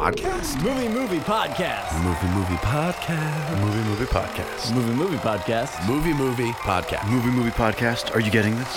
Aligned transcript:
podcast? 0.00 0.62
Movie 0.62 0.88
Movie 0.88 1.18
Podcast. 1.18 1.92
Movie 2.02 2.28
movie 2.28 2.54
podcast. 2.62 3.60
Movie 3.60 3.82
movie 3.86 4.06
podcast. 4.06 4.74
Movie 4.74 4.94
Movie 4.94 5.16
Podcast. 5.18 5.86
Movie 5.86 6.14
movie 6.14 6.52
podcast. 6.52 7.10
Movie 7.10 7.28
Movie 7.28 7.50
Podcast. 7.50 8.14
Are 8.16 8.20
you 8.20 8.30
getting 8.30 8.56
this? 8.56 8.74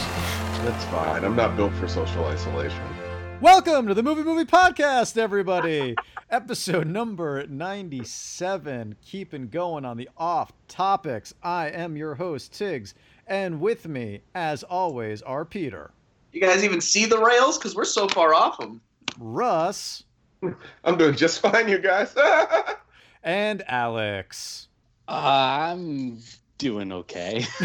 That's 0.65 0.83
fine. 0.87 1.23
I'm 1.23 1.37
not 1.37 1.55
built 1.55 1.71
for 1.75 1.87
social 1.87 2.25
isolation. 2.25 2.83
Welcome 3.39 3.87
to 3.87 3.93
the 3.93 4.03
Movie 4.03 4.23
Movie 4.23 4.43
Podcast, 4.43 5.17
everybody. 5.17 5.95
Episode 6.29 6.87
number 6.87 7.47
97. 7.47 8.97
Keeping 9.05 9.47
going 9.47 9.85
on 9.85 9.95
the 9.95 10.09
off 10.17 10.51
topics. 10.67 11.33
I 11.41 11.69
am 11.69 11.95
your 11.95 12.15
host, 12.15 12.51
Tiggs. 12.51 12.95
And 13.27 13.61
with 13.61 13.87
me, 13.87 14.23
as 14.35 14.63
always, 14.63 15.21
are 15.21 15.45
Peter, 15.45 15.91
You 16.33 16.41
guys 16.41 16.65
even 16.65 16.81
see 16.81 17.05
the 17.05 17.17
rails? 17.17 17.57
Because 17.57 17.75
we're 17.75 17.85
so 17.85 18.09
far 18.09 18.33
off 18.33 18.57
them. 18.57 18.81
Russ, 19.17 20.03
I'm 20.83 20.97
doing 20.97 21.15
just 21.15 21.39
fine, 21.39 21.67
you 21.67 21.79
guys. 21.79 22.15
and 23.23 23.63
Alex. 23.67 24.67
I'm 25.07 26.19
doing 26.57 26.91
okay. 26.91 27.45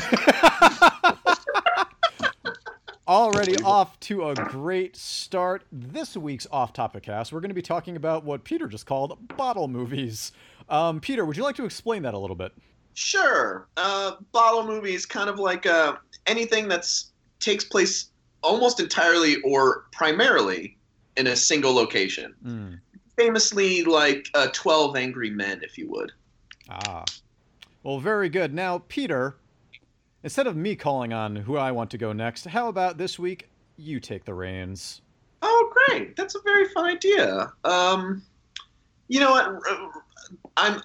Already 3.08 3.56
off 3.62 3.98
to 4.00 4.28
a 4.28 4.34
great 4.34 4.96
start. 4.96 5.64
This 5.72 6.16
week's 6.16 6.46
off 6.50 6.72
topic 6.74 7.04
cast, 7.04 7.32
we're 7.32 7.40
going 7.40 7.48
to 7.50 7.54
be 7.54 7.62
talking 7.62 7.96
about 7.96 8.24
what 8.24 8.44
Peter 8.44 8.66
just 8.66 8.84
called 8.86 9.16
bottle 9.36 9.68
movies. 9.68 10.32
Um, 10.68 11.00
Peter, 11.00 11.24
would 11.24 11.36
you 11.36 11.42
like 11.42 11.56
to 11.56 11.64
explain 11.64 12.02
that 12.02 12.12
a 12.12 12.18
little 12.18 12.36
bit? 12.36 12.52
Sure. 12.92 13.66
Uh, 13.76 14.16
bottle 14.32 14.64
movies, 14.64 15.06
kind 15.06 15.30
of 15.30 15.38
like 15.38 15.64
uh, 15.64 15.96
anything 16.26 16.68
that's 16.68 17.12
takes 17.40 17.64
place 17.64 18.10
almost 18.42 18.80
entirely 18.80 19.36
or 19.42 19.86
primarily 19.92 20.77
in 21.18 21.26
a 21.26 21.36
single 21.36 21.74
location. 21.74 22.34
Hmm. 22.42 22.74
Famously, 23.16 23.84
like 23.84 24.30
uh, 24.34 24.46
Twelve 24.52 24.96
Angry 24.96 25.30
Men, 25.30 25.60
if 25.62 25.76
you 25.76 25.90
would. 25.90 26.12
Ah. 26.70 27.04
Well, 27.82 27.98
very 27.98 28.28
good. 28.28 28.54
Now, 28.54 28.82
Peter, 28.88 29.36
instead 30.22 30.46
of 30.46 30.56
me 30.56 30.76
calling 30.76 31.12
on 31.12 31.36
who 31.36 31.56
I 31.56 31.72
want 31.72 31.90
to 31.90 31.98
go 31.98 32.12
next, 32.12 32.46
how 32.46 32.68
about 32.68 32.96
this 32.96 33.18
week 33.18 33.48
you 33.76 33.98
take 33.98 34.24
the 34.24 34.34
reins? 34.34 35.02
Oh, 35.42 35.72
great! 35.88 36.16
That's 36.16 36.34
a 36.34 36.40
very 36.44 36.68
fun 36.68 36.84
idea. 36.86 37.52
Um, 37.64 38.22
you 39.08 39.20
know 39.20 39.30
what? 39.30 39.92
I'm. 40.56 40.80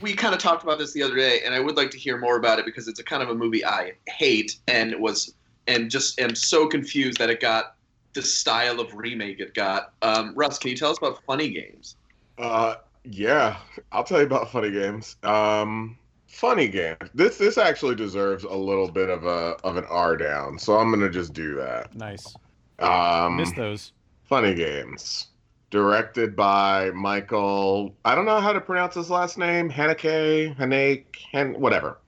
We 0.00 0.12
kind 0.12 0.34
of 0.34 0.40
talked 0.40 0.62
about 0.62 0.78
this 0.78 0.92
the 0.92 1.02
other 1.02 1.16
day, 1.16 1.40
and 1.44 1.54
I 1.54 1.60
would 1.60 1.76
like 1.76 1.90
to 1.92 1.98
hear 1.98 2.18
more 2.18 2.36
about 2.36 2.58
it 2.58 2.66
because 2.66 2.86
it's 2.86 3.00
a 3.00 3.04
kind 3.04 3.22
of 3.22 3.30
a 3.30 3.34
movie 3.34 3.64
I 3.64 3.92
hate, 4.06 4.58
and 4.68 4.94
was, 5.00 5.34
and 5.66 5.90
just 5.90 6.20
am 6.20 6.34
so 6.34 6.66
confused 6.66 7.18
that 7.18 7.30
it 7.30 7.40
got 7.40 7.75
the 8.16 8.22
style 8.22 8.80
of 8.80 8.92
remake 8.94 9.38
it 9.38 9.54
got. 9.54 9.92
Um, 10.02 10.32
Russ, 10.34 10.58
can 10.58 10.70
you 10.70 10.76
tell 10.76 10.90
us 10.90 10.98
about 10.98 11.22
Funny 11.24 11.48
Games? 11.50 11.96
uh, 12.38 12.74
yeah, 13.04 13.58
I'll 13.92 14.02
tell 14.04 14.18
you 14.18 14.26
about 14.26 14.50
funny 14.50 14.70
games. 14.72 15.14
Um, 15.22 15.96
funny 16.26 16.66
game. 16.66 16.96
This 17.14 17.38
this 17.38 17.56
actually 17.56 17.94
deserves 17.94 18.42
a 18.44 18.52
little 18.52 18.90
bit 18.90 19.08
of 19.08 19.24
a 19.24 19.56
of 19.62 19.76
an 19.76 19.84
R 19.84 20.16
down, 20.16 20.58
so 20.58 20.76
I'm 20.76 20.90
gonna 20.90 21.08
just 21.08 21.32
do 21.32 21.54
that. 21.54 21.94
Nice. 21.94 22.34
Um, 22.80 23.36
Missed 23.36 23.56
those. 23.56 23.92
funny 24.24 24.54
games. 24.54 25.28
Directed 25.70 26.34
by 26.36 26.90
Michael. 26.90 27.94
I 28.04 28.14
don't 28.14 28.24
know 28.24 28.40
how 28.40 28.52
to 28.52 28.60
pronounce 28.60 28.94
his 28.94 29.08
last 29.10 29.38
name. 29.38 29.70
Haneke, 29.70 30.56
Haneke, 30.56 31.04
Han, 31.32 31.54
whatever. 31.60 31.98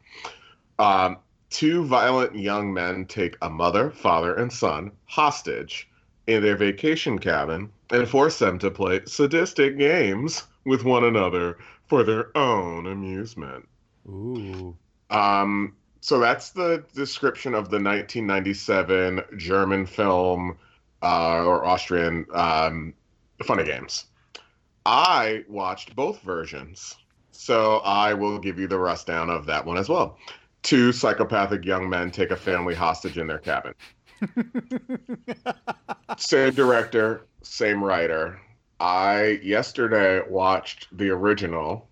Um, 0.78 1.18
two 1.50 1.84
violent 1.84 2.36
young 2.36 2.72
men 2.72 3.04
take 3.06 3.36
a 3.42 3.48
mother, 3.50 3.90
father, 3.90 4.34
and 4.34 4.52
son 4.52 4.92
hostage 5.06 5.88
in 6.28 6.42
their 6.42 6.56
vacation 6.56 7.18
cabin 7.18 7.70
and 7.90 8.06
force 8.06 8.38
them 8.38 8.58
to 8.58 8.70
play 8.70 9.00
sadistic 9.06 9.78
games 9.78 10.44
with 10.66 10.84
one 10.84 11.02
another 11.02 11.56
for 11.86 12.04
their 12.04 12.36
own 12.36 12.86
amusement. 12.86 13.66
Ooh. 14.06 14.76
Um, 15.08 15.74
so 16.00 16.18
that's 16.18 16.50
the 16.50 16.84
description 16.94 17.54
of 17.54 17.70
the 17.70 17.76
1997 17.76 19.22
German 19.38 19.86
film 19.86 20.58
uh, 21.02 21.44
or 21.44 21.64
Austrian 21.64 22.26
um, 22.34 22.92
Funny 23.42 23.64
Games. 23.64 24.04
I 24.84 25.44
watched 25.48 25.96
both 25.96 26.20
versions, 26.20 26.94
so 27.30 27.78
I 27.78 28.12
will 28.12 28.38
give 28.38 28.58
you 28.58 28.68
the 28.68 28.78
rust 28.78 29.06
down 29.06 29.30
of 29.30 29.46
that 29.46 29.64
one 29.64 29.78
as 29.78 29.88
well. 29.88 30.18
Two 30.62 30.92
psychopathic 30.92 31.64
young 31.64 31.88
men 31.88 32.10
take 32.10 32.30
a 32.30 32.36
family 32.36 32.74
hostage 32.74 33.16
in 33.16 33.26
their 33.26 33.38
cabin. 33.38 33.74
Same 36.18 36.54
director, 36.54 37.26
same 37.42 37.82
writer. 37.82 38.40
I 38.80 39.40
yesterday 39.42 40.22
watched 40.28 40.86
the 40.96 41.10
original, 41.10 41.88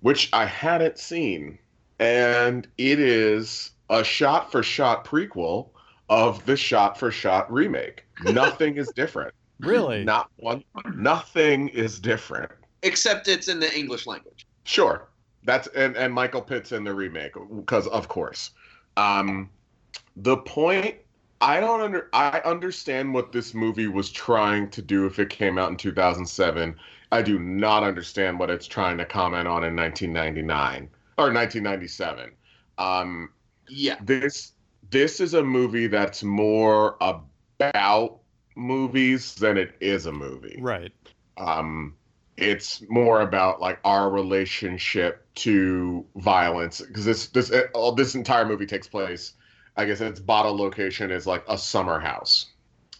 which 0.00 0.30
I 0.32 0.46
hadn't 0.46 0.98
seen, 0.98 1.58
and 1.98 2.66
it 2.78 2.98
is 2.98 3.72
a 3.90 4.02
shot 4.04 4.50
for 4.50 4.62
shot 4.62 5.04
prequel 5.04 5.70
of 6.08 6.44
the 6.46 6.56
shot 6.56 6.98
for 6.98 7.10
shot 7.10 7.52
remake. 7.52 8.04
Nothing 8.22 8.76
is 8.76 8.90
different. 8.94 9.34
Really? 9.60 10.04
Not 10.04 10.30
one. 10.36 10.62
Nothing 10.94 11.66
is 11.70 11.98
different. 11.98 12.52
Except 12.84 13.26
it's 13.26 13.48
in 13.48 13.58
the 13.58 13.76
English 13.76 14.06
language. 14.06 14.46
Sure. 14.62 15.08
That's 15.42 15.66
and, 15.74 15.96
and 15.96 16.14
Michael 16.14 16.42
Pitt's 16.42 16.70
in 16.70 16.84
the 16.84 16.94
remake 16.94 17.32
because 17.56 17.88
of 17.88 18.06
course. 18.06 18.50
Um 18.96 19.50
the 20.14 20.36
point 20.36 20.94
I 21.40 21.60
don't 21.60 21.80
under 21.80 22.08
I 22.12 22.40
understand 22.44 23.14
what 23.14 23.32
this 23.32 23.54
movie 23.54 23.86
was 23.88 24.10
trying 24.10 24.70
to 24.70 24.82
do 24.82 25.06
if 25.06 25.18
it 25.18 25.30
came 25.30 25.58
out 25.58 25.70
in 25.70 25.76
2007. 25.76 26.76
I 27.12 27.22
do 27.22 27.38
not 27.38 27.82
understand 27.84 28.38
what 28.38 28.50
it's 28.50 28.66
trying 28.66 28.98
to 28.98 29.04
comment 29.06 29.48
on 29.48 29.64
in 29.64 29.74
1999 29.76 30.90
or 31.16 31.32
1997. 31.32 32.32
Um 32.78 33.30
Yeah. 33.68 33.96
this 34.00 34.54
this 34.90 35.20
is 35.20 35.34
a 35.34 35.42
movie 35.42 35.86
that's 35.86 36.22
more 36.22 36.96
about 37.00 38.20
movies 38.56 39.34
than 39.36 39.56
it 39.56 39.74
is 39.80 40.06
a 40.06 40.12
movie 40.12 40.58
Right. 40.60 40.92
um 41.36 41.94
it's 42.36 42.82
more 42.88 43.20
about 43.22 43.60
like 43.60 43.78
our 43.84 44.10
relationship 44.10 45.26
to 45.34 46.04
violence 46.16 46.80
because 46.80 47.04
this 47.04 47.28
this 47.28 47.52
all 47.74 47.92
this 47.92 48.14
entire 48.14 48.44
movie 48.46 48.66
takes 48.66 48.88
place 48.88 49.34
i 49.78 49.84
guess 49.84 50.00
its 50.00 50.20
bottle 50.20 50.56
location 50.56 51.10
is 51.10 51.26
like 51.26 51.42
a 51.48 51.56
summer 51.56 51.98
house 51.98 52.46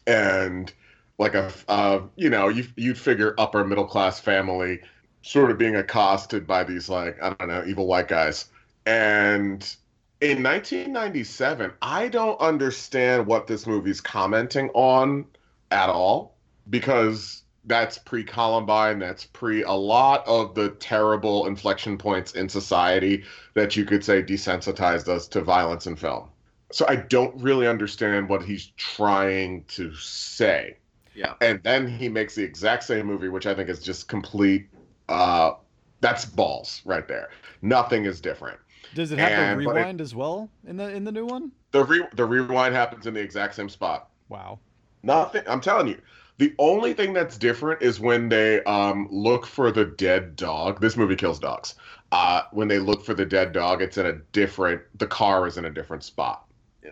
and 0.06 0.72
like 1.19 1.34
a 1.34 1.53
uh, 1.69 2.00
you 2.16 2.31
know 2.31 2.49
you 2.49 2.65
you'd 2.77 2.99
figure 2.99 3.34
upper 3.39 3.65
middle 3.65 3.84
class 3.84 4.19
family 4.21 4.81
sort 5.22 5.50
of 5.50 5.59
being 5.59 5.77
accosted 5.77 6.47
by 6.47 6.65
these 6.65 6.88
like 6.88 7.21
i 7.22 7.34
don't 7.34 7.49
know 7.49 7.65
evil 7.67 7.87
white 7.87 8.09
guys 8.09 8.47
and 8.87 9.77
in 10.21 10.43
1997 10.43 11.72
i 11.83 12.09
don't 12.09 12.41
understand 12.41 13.27
what 13.27 13.47
this 13.47 13.67
movie's 13.67 14.00
commenting 14.00 14.71
on 14.71 15.27
at 15.71 15.91
all 15.91 16.37
because 16.71 17.43
that's 17.69 17.99
pre 17.99 18.25
Columbine. 18.25 18.99
That's 18.99 19.27
pre 19.27 19.62
a 19.62 19.72
lot 19.72 20.27
of 20.27 20.55
the 20.55 20.71
terrible 20.71 21.47
inflection 21.47 21.99
points 21.99 22.33
in 22.33 22.49
society 22.49 23.25
that 23.55 23.77
you 23.77 23.84
could 23.84 24.05
say 24.05 24.22
desensitized 24.22 25.09
us 25.09 25.28
to 25.28 25.43
violence 25.43 25.87
in 25.87 25.94
film. 25.94 26.31
So 26.71 26.84
I 26.89 26.97
don't 26.97 27.34
really 27.41 27.67
understand 27.67 28.29
what 28.29 28.43
he's 28.45 28.67
trying 28.77 29.65
to 29.69 29.95
say. 29.95 30.77
Yeah. 31.15 31.34
And 31.41 31.62
then 31.62 31.89
he 31.89 32.09
makes 32.09 32.34
the 32.34 32.43
exact 32.45 32.84
same 32.84 33.06
movie, 33.06 33.29
which 33.29 33.47
I 33.47 33.55
think 33.55 33.69
is 33.69 33.83
just 33.83 34.06
complete. 34.09 34.69
Uh, 35.09 35.53
that's 36.01 36.25
balls 36.25 36.83
right 36.84 37.09
there. 37.09 37.31
Nothing 37.62 38.05
is 38.05 38.21
different. 38.21 38.59
Does 38.95 39.11
it 39.12 39.19
have 39.19 39.31
And- 39.33 39.61
the 39.61 39.65
but 39.65 39.77
it- 39.77 39.81
rewind 39.81 40.01
as 40.01 40.15
well 40.15 40.49
in 40.67 40.77
the 40.77 40.89
in 40.95 41.05
the 41.05 41.12
new 41.12 41.27
one? 41.27 41.53
The 41.73 41.84
re- 41.84 42.06
the 42.15 42.25
rewind 42.25 42.75
happens 42.75 43.06
in 43.06 43.15
the 43.15 43.21
exact 43.21 43.55
same 43.55 43.69
spot. 43.69 44.09
Wow. 44.29 44.59
Nothing. 45.03 45.43
I'm 45.47 45.61
telling 45.61 45.89
you. 45.89 46.00
The 46.39 46.55
only 46.61 46.93
thing 46.95 47.12
that's 47.15 47.37
different 47.37 47.83
is 47.83 47.99
when 47.99 48.29
they 48.29 48.62
um, 48.62 49.09
look 49.11 49.44
for 49.44 49.73
the 49.73 49.85
dead 49.87 50.37
dog. 50.37 50.81
This 50.81 50.97
movie 50.97 51.17
kills 51.17 51.41
dogs. 51.41 51.75
Uh, 52.12 52.43
when 52.53 52.69
they 52.69 52.79
look 52.79 53.05
for 53.05 53.12
the 53.12 53.26
dead 53.26 53.53
dog, 53.53 53.82
it's 53.82 53.99
in 53.99 54.06
a 54.06 54.12
different. 54.32 54.82
The 54.99 55.06
car 55.09 55.47
is 55.49 55.59
in 55.59 55.64
a 55.64 55.71
different 55.71 56.05
spot. 56.05 56.44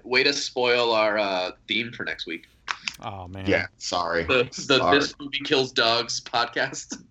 Way 0.02 0.22
to 0.24 0.32
spoil 0.32 0.92
our 0.92 1.18
uh, 1.18 1.52
theme 1.68 1.92
for 1.92 2.04
next 2.04 2.26
week. 2.26 2.46
Oh 3.00 3.28
man. 3.28 3.46
Yeah, 3.46 3.66
sorry. 3.78 4.24
The, 4.24 4.44
the 4.44 4.78
Sorry. 4.78 4.98
This 4.98 5.14
Movie 5.20 5.40
Kills 5.44 5.72
Dogs 5.72 6.20
podcast. 6.20 7.02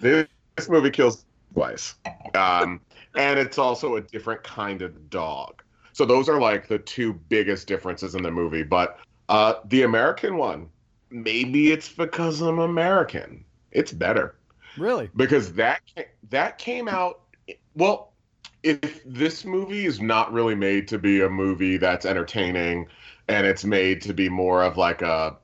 this, 0.00 0.26
this 0.56 0.68
movie 0.68 0.90
kills 0.90 1.24
twice, 1.54 1.94
um, 2.34 2.80
and 3.16 3.38
it's 3.38 3.58
also 3.58 3.96
a 3.96 4.00
different 4.00 4.42
kind 4.42 4.82
of 4.82 5.10
dog. 5.10 5.62
So 5.92 6.04
those 6.04 6.28
are 6.28 6.40
like 6.40 6.68
the 6.68 6.78
two 6.78 7.12
biggest 7.12 7.66
differences 7.66 8.14
in 8.14 8.22
the 8.22 8.30
movie. 8.30 8.62
But 8.62 8.98
uh, 9.28 9.54
the 9.66 9.82
American 9.82 10.36
one, 10.36 10.68
maybe 11.10 11.72
it's 11.72 11.88
because 11.88 12.40
I'm 12.40 12.58
American. 12.58 13.44
It's 13.70 13.92
better. 13.92 14.36
Really? 14.78 15.10
because 15.16 15.52
that 15.54 15.82
that 16.30 16.58
came 16.58 16.88
out 16.88 17.20
well 17.74 18.11
if 18.62 19.02
this 19.04 19.44
movie 19.44 19.86
is 19.86 20.00
not 20.00 20.32
really 20.32 20.54
made 20.54 20.88
to 20.88 20.98
be 20.98 21.20
a 21.20 21.28
movie 21.28 21.76
that's 21.76 22.06
entertaining 22.06 22.86
and 23.28 23.46
it's 23.46 23.64
made 23.64 24.02
to 24.02 24.12
be 24.14 24.28
more 24.28 24.62
of 24.62 24.76
like 24.76 25.02
a 25.02 25.36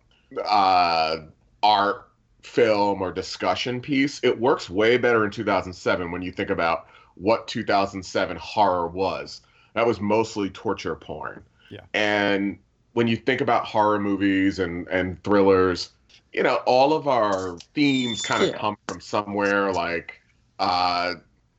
uh 0.45 1.17
art 1.63 2.09
film 2.43 3.03
or 3.03 3.13
discussion 3.13 3.81
piece. 3.81 4.21
It 4.23 4.39
works 4.39 4.71
way 4.71 4.97
better 4.97 5.25
in 5.25 5.31
2007 5.31 6.11
when 6.11 6.23
you 6.23 6.33
think 6.33 6.51
about 6.51 6.87
what 7.15 7.49
2007 7.49 8.37
horror 8.37 8.87
was. 8.89 9.41
That 9.75 9.87
was 9.87 10.01
mostly 10.01 10.51
torture 10.51 10.95
porn. 10.95 11.43
Yeah. 11.71 11.81
And 11.95 12.59
when 12.93 13.07
you 13.09 13.17
think 13.17 13.41
about 13.41 13.65
horror 13.65 13.99
movies 13.99 14.59
and 14.59 14.87
and 14.89 15.23
thrillers, 15.23 15.91
you 16.33 16.43
know, 16.43 16.57
all 16.67 16.93
of 16.93 17.09
our 17.09 17.59
themes 17.75 18.23
kind 18.23 18.43
of 18.43 18.51
Yeah. 18.51 18.59
come 18.59 18.77
from 18.87 19.01
somewhere 19.01 19.73
like 19.73 20.21
uh 20.59 21.15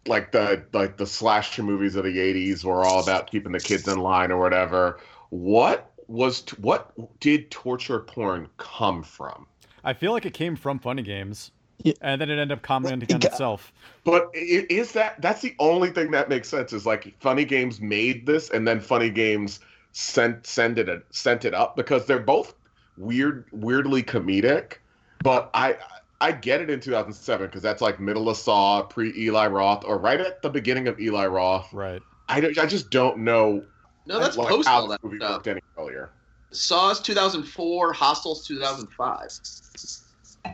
like 0.10 0.32
the 0.32 0.64
like 0.74 0.98
the 0.98 1.06
slasher 1.06 1.64
movies 1.64 1.96
of 1.96 2.04
the 2.04 2.18
80s 2.18 2.64
were 2.66 2.84
all 2.84 3.02
about 3.02 3.32
keeping 3.32 3.52
the 3.52 3.60
kids 3.60 3.88
in 3.88 4.00
line 4.00 4.32
or 4.32 4.40
whatever. 4.40 5.00
What 5.30 5.92
was 6.08 6.42
t- 6.42 6.58
what 6.60 6.92
did 7.20 7.50
torture 7.52 8.00
porn 8.00 8.50
come 8.58 9.04
from? 9.04 9.46
I 9.84 9.94
feel 9.94 10.12
like 10.12 10.26
it 10.26 10.34
came 10.34 10.56
from 10.56 10.80
Funny 10.80 11.04
Games, 11.04 11.52
Yeah. 11.84 11.94
and 12.02 12.20
then 12.20 12.30
it 12.30 12.34
ended 12.34 12.52
up 12.58 12.64
commenting 12.64 13.14
on 13.16 13.22
itself. 13.22 13.72
But 14.04 14.30
is 14.34 14.92
that 14.94 15.22
that's 15.22 15.42
the 15.42 15.56
only 15.60 15.92
thing 15.92 16.12
that 16.12 16.28
makes 16.28 16.50
sense 16.50 16.74
is 16.74 16.86
like 16.86 17.14
Funny 17.22 17.46
Games 17.46 17.80
made 17.80 18.26
this 18.26 18.50
and 18.50 18.68
then 18.68 18.82
Funny 18.82 19.10
Games 19.10 19.60
sent 19.92 20.46
send 20.46 20.78
it 20.80 21.06
sent 21.12 21.46
it 21.46 21.54
up 21.54 21.76
because 21.76 22.06
they're 22.06 22.20
both 22.20 22.56
weird 22.98 23.46
weirdly 23.52 24.04
comedic. 24.04 24.78
But 25.24 25.50
I 25.54 25.78
I 26.22 26.32
get 26.34 26.62
it 26.62 26.70
in 26.70 26.80
2007 26.80 27.48
because 27.48 27.62
that's 27.62 27.82
like 27.82 28.00
middle 28.00 28.30
of 28.30 28.38
Saw, 28.38 28.82
pre 28.84 29.14
Eli 29.18 29.48
Roth, 29.48 29.84
or 29.86 29.98
right 29.98 30.20
at 30.20 30.42
the 30.42 30.50
beginning 30.50 30.88
of 30.88 31.00
Eli 31.00 31.26
Roth. 31.28 31.72
Right. 31.74 32.02
I 32.28 32.38
I 32.60 32.66
just 32.66 32.90
don't 32.90 33.20
know 33.20 33.64
No, 34.06 34.20
that's 34.20 34.38
like, 34.38 34.50
post 34.50 34.68
how 34.68 34.82
all 34.82 34.88
that 34.90 35.04
movie 35.04 35.18
stuff. 35.18 35.32
worked 35.38 35.48
any 35.48 35.62
earlier. 35.78 36.12
Saw's 36.52 37.00
2004, 37.00 37.94
Hostels 37.94 38.46
2005. 38.48 39.30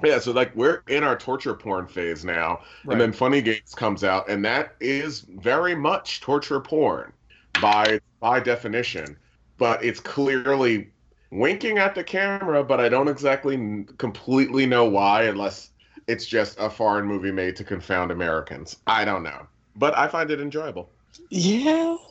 Yeah, 0.03 0.19
so 0.19 0.31
like 0.31 0.55
we're 0.55 0.81
in 0.87 1.03
our 1.03 1.15
torture 1.17 1.53
porn 1.53 1.87
phase 1.87 2.25
now, 2.25 2.59
Right. 2.85 2.93
and 2.93 3.01
then 3.01 3.11
Funny 3.13 3.41
Games 3.41 3.73
comes 3.75 4.03
out, 4.03 4.27
and 4.29 4.43
that 4.45 4.75
is 4.79 5.21
very 5.21 5.75
much 5.75 6.21
torture 6.21 6.59
porn 6.59 7.13
by 7.61 7.99
by 8.19 8.39
definition. 8.39 9.17
But 9.57 9.83
it's 9.83 9.99
clearly 9.99 10.91
winking 11.31 11.77
at 11.77 11.95
the 11.95 12.03
camera, 12.03 12.63
but 12.63 12.79
I 12.79 12.89
don't 12.89 13.07
exactly 13.07 13.85
completely 13.97 14.65
know 14.65 14.85
why, 14.85 15.23
unless 15.23 15.71
it's 16.07 16.25
just 16.25 16.57
a 16.59 16.69
foreign 16.69 17.05
movie 17.05 17.31
made 17.31 17.55
to 17.57 17.63
confound 17.63 18.11
Americans. 18.11 18.77
I 18.87 19.05
don't 19.05 19.23
know, 19.23 19.47
but 19.75 19.97
I 19.97 20.07
find 20.07 20.31
it 20.31 20.39
enjoyable. 20.39 20.91
Yeah. 21.29 21.97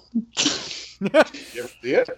You 1.01 1.61
ever 1.61 1.71
see 1.83 1.95
it? 1.95 2.09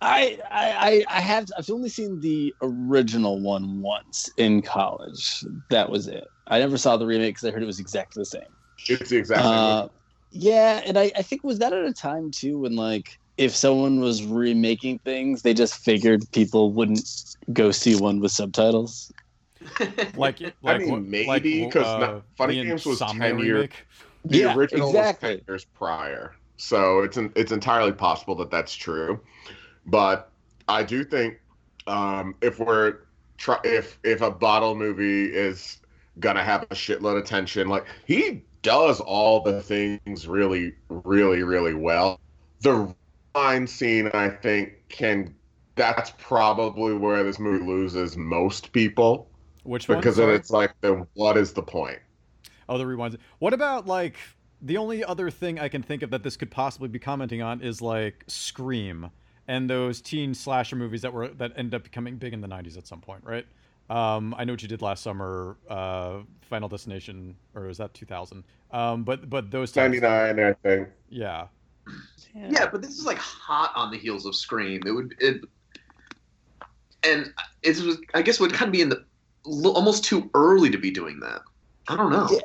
I, 0.00 0.38
I 0.50 1.04
I 1.08 1.18
I 1.18 1.20
have 1.20 1.46
I've 1.56 1.70
only 1.70 1.88
seen 1.88 2.18
the 2.20 2.54
original 2.60 3.40
one 3.40 3.80
once 3.80 4.28
in 4.36 4.60
college. 4.62 5.44
That 5.70 5.90
was 5.90 6.08
it. 6.08 6.24
I 6.48 6.58
never 6.58 6.76
saw 6.76 6.96
the 6.96 7.06
remake 7.06 7.36
because 7.36 7.48
I 7.48 7.52
heard 7.52 7.62
it 7.62 7.66
was 7.66 7.78
exactly 7.78 8.20
the 8.20 8.26
same. 8.26 8.42
It's 8.88 9.10
the 9.10 9.16
exact 9.16 9.42
same. 9.42 9.52
Uh, 9.54 9.88
yeah, 10.32 10.82
and 10.84 10.98
I, 10.98 11.12
I 11.16 11.22
think 11.22 11.44
was 11.44 11.60
that 11.60 11.72
at 11.72 11.84
a 11.84 11.92
time 11.92 12.30
too 12.32 12.58
when 12.58 12.74
like 12.74 13.18
if 13.42 13.54
someone 13.54 14.00
was 14.00 14.24
remaking 14.24 14.98
things, 15.00 15.42
they 15.42 15.54
just 15.54 15.74
figured 15.74 16.22
people 16.32 16.72
wouldn't 16.72 17.08
go 17.52 17.70
see 17.70 17.96
one 17.96 18.20
with 18.20 18.32
subtitles. 18.32 19.12
like, 20.16 20.40
like 20.62 20.80
mean, 20.80 20.90
what- 20.90 21.02
maybe, 21.02 21.62
like, 21.62 21.72
'cause 21.72 21.84
uh, 21.86 22.20
Funny 22.36 22.62
Games 22.62 22.86
was 22.86 23.00
Insomnia 23.00 23.28
10 23.30 23.38
years. 23.40 23.68
The 24.24 24.38
yeah, 24.38 24.54
original 24.54 24.88
exactly. 24.88 25.30
was 25.30 25.38
10 25.38 25.44
years 25.48 25.64
prior. 25.64 26.36
So 26.56 27.00
it's 27.00 27.16
an, 27.16 27.32
it's 27.34 27.50
entirely 27.52 27.92
possible 27.92 28.34
that 28.36 28.50
that's 28.50 28.74
true. 28.74 29.20
But 29.86 30.30
I 30.68 30.84
do 30.84 31.04
think 31.04 31.40
um, 31.88 32.36
if 32.40 32.60
we're 32.60 32.98
try 33.36 33.58
if 33.64 33.98
if 34.04 34.20
a 34.20 34.30
bottle 34.30 34.76
movie 34.76 35.24
is 35.24 35.78
gonna 36.20 36.44
have 36.44 36.62
a 36.64 36.74
shitload 36.74 37.18
of 37.18 37.24
tension, 37.24 37.68
like 37.68 37.86
he 38.06 38.42
does 38.62 39.00
all 39.00 39.40
the 39.42 39.60
things 39.60 40.28
really, 40.28 40.72
really, 40.88 41.42
really 41.42 41.74
well. 41.74 42.20
The 42.60 42.94
line 43.34 43.66
scene, 43.66 44.08
I 44.14 44.28
think, 44.30 44.74
can 44.88 45.34
that's 45.74 46.12
probably 46.18 46.94
where 46.94 47.24
this 47.24 47.38
movie 47.38 47.64
loses 47.64 48.16
most 48.16 48.72
people 48.72 49.30
Which 49.64 49.88
one? 49.88 50.00
because 50.00 50.16
then 50.16 50.30
it's 50.30 50.50
like, 50.50 50.74
then 50.80 51.06
what 51.14 51.36
is 51.36 51.52
the 51.52 51.62
point? 51.62 51.98
Oh, 52.68 52.78
the 52.78 52.84
rewinds. 52.84 53.18
What 53.38 53.52
about 53.52 53.86
like 53.86 54.16
the 54.60 54.76
only 54.76 55.04
other 55.04 55.30
thing 55.30 55.58
I 55.58 55.68
can 55.68 55.82
think 55.82 56.02
of 56.02 56.10
that 56.10 56.22
this 56.22 56.36
could 56.36 56.50
possibly 56.50 56.88
be 56.88 56.98
commenting 56.98 57.42
on 57.42 57.60
is 57.60 57.82
like 57.82 58.24
Scream 58.28 59.10
and 59.48 59.68
those 59.68 60.00
teen 60.00 60.34
slasher 60.34 60.76
movies 60.76 61.02
that 61.02 61.12
were 61.12 61.28
that 61.28 61.52
ended 61.56 61.74
up 61.74 61.84
becoming 61.84 62.16
big 62.16 62.32
in 62.32 62.40
the 62.40 62.48
'90s 62.48 62.76
at 62.78 62.86
some 62.86 63.00
point, 63.00 63.24
right? 63.24 63.46
Um, 63.90 64.34
I 64.38 64.44
know 64.44 64.52
what 64.54 64.62
you 64.62 64.68
did 64.68 64.80
last 64.80 65.02
summer, 65.02 65.58
uh, 65.68 66.20
Final 66.42 66.68
Destination, 66.68 67.36
or 67.54 67.62
was 67.64 67.78
that 67.78 67.94
2000? 67.94 68.44
Um, 68.70 69.04
but 69.04 69.28
but 69.28 69.50
those 69.50 69.72
types, 69.72 70.02
99, 70.02 70.40
I 70.40 70.52
think. 70.62 70.88
yeah, 71.08 71.48
Yeah, 72.34 72.66
but 72.70 72.80
this 72.80 72.98
is 72.98 73.04
like 73.04 73.18
hot 73.18 73.72
on 73.74 73.90
the 73.90 73.98
heels 73.98 74.26
of 74.26 74.34
Scream. 74.34 74.80
It 74.86 74.90
would 74.92 75.14
it, 75.18 75.42
and 77.02 77.32
it 77.62 77.78
was 77.80 77.98
I 78.14 78.22
guess 78.22 78.40
would 78.40 78.52
kind 78.52 78.68
of 78.68 78.72
be 78.72 78.80
in 78.80 78.88
the 78.88 79.04
almost 79.44 80.04
too 80.04 80.30
early 80.34 80.70
to 80.70 80.78
be 80.78 80.90
doing 80.90 81.20
that. 81.20 81.42
I 81.88 81.96
don't 81.96 82.10
know. 82.10 82.28
Yeah. 82.30 82.40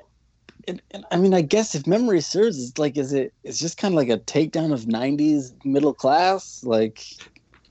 And, 0.67 0.81
and 0.91 1.05
I 1.11 1.15
mean, 1.15 1.33
I 1.33 1.41
guess 1.41 1.75
if 1.75 1.87
memory 1.87 2.19
serves, 2.19 2.61
it's 2.61 2.77
like, 2.77 2.97
is 2.97 3.13
it? 3.13 3.33
It's 3.45 3.59
just 3.59 3.77
kind 3.77 3.93
of 3.93 3.95
like 3.95 4.09
a 4.09 4.17
takedown 4.17 4.73
of 4.73 4.81
'90s 4.81 5.53
middle 5.63 5.93
class. 5.93 6.61
Like, 6.65 7.01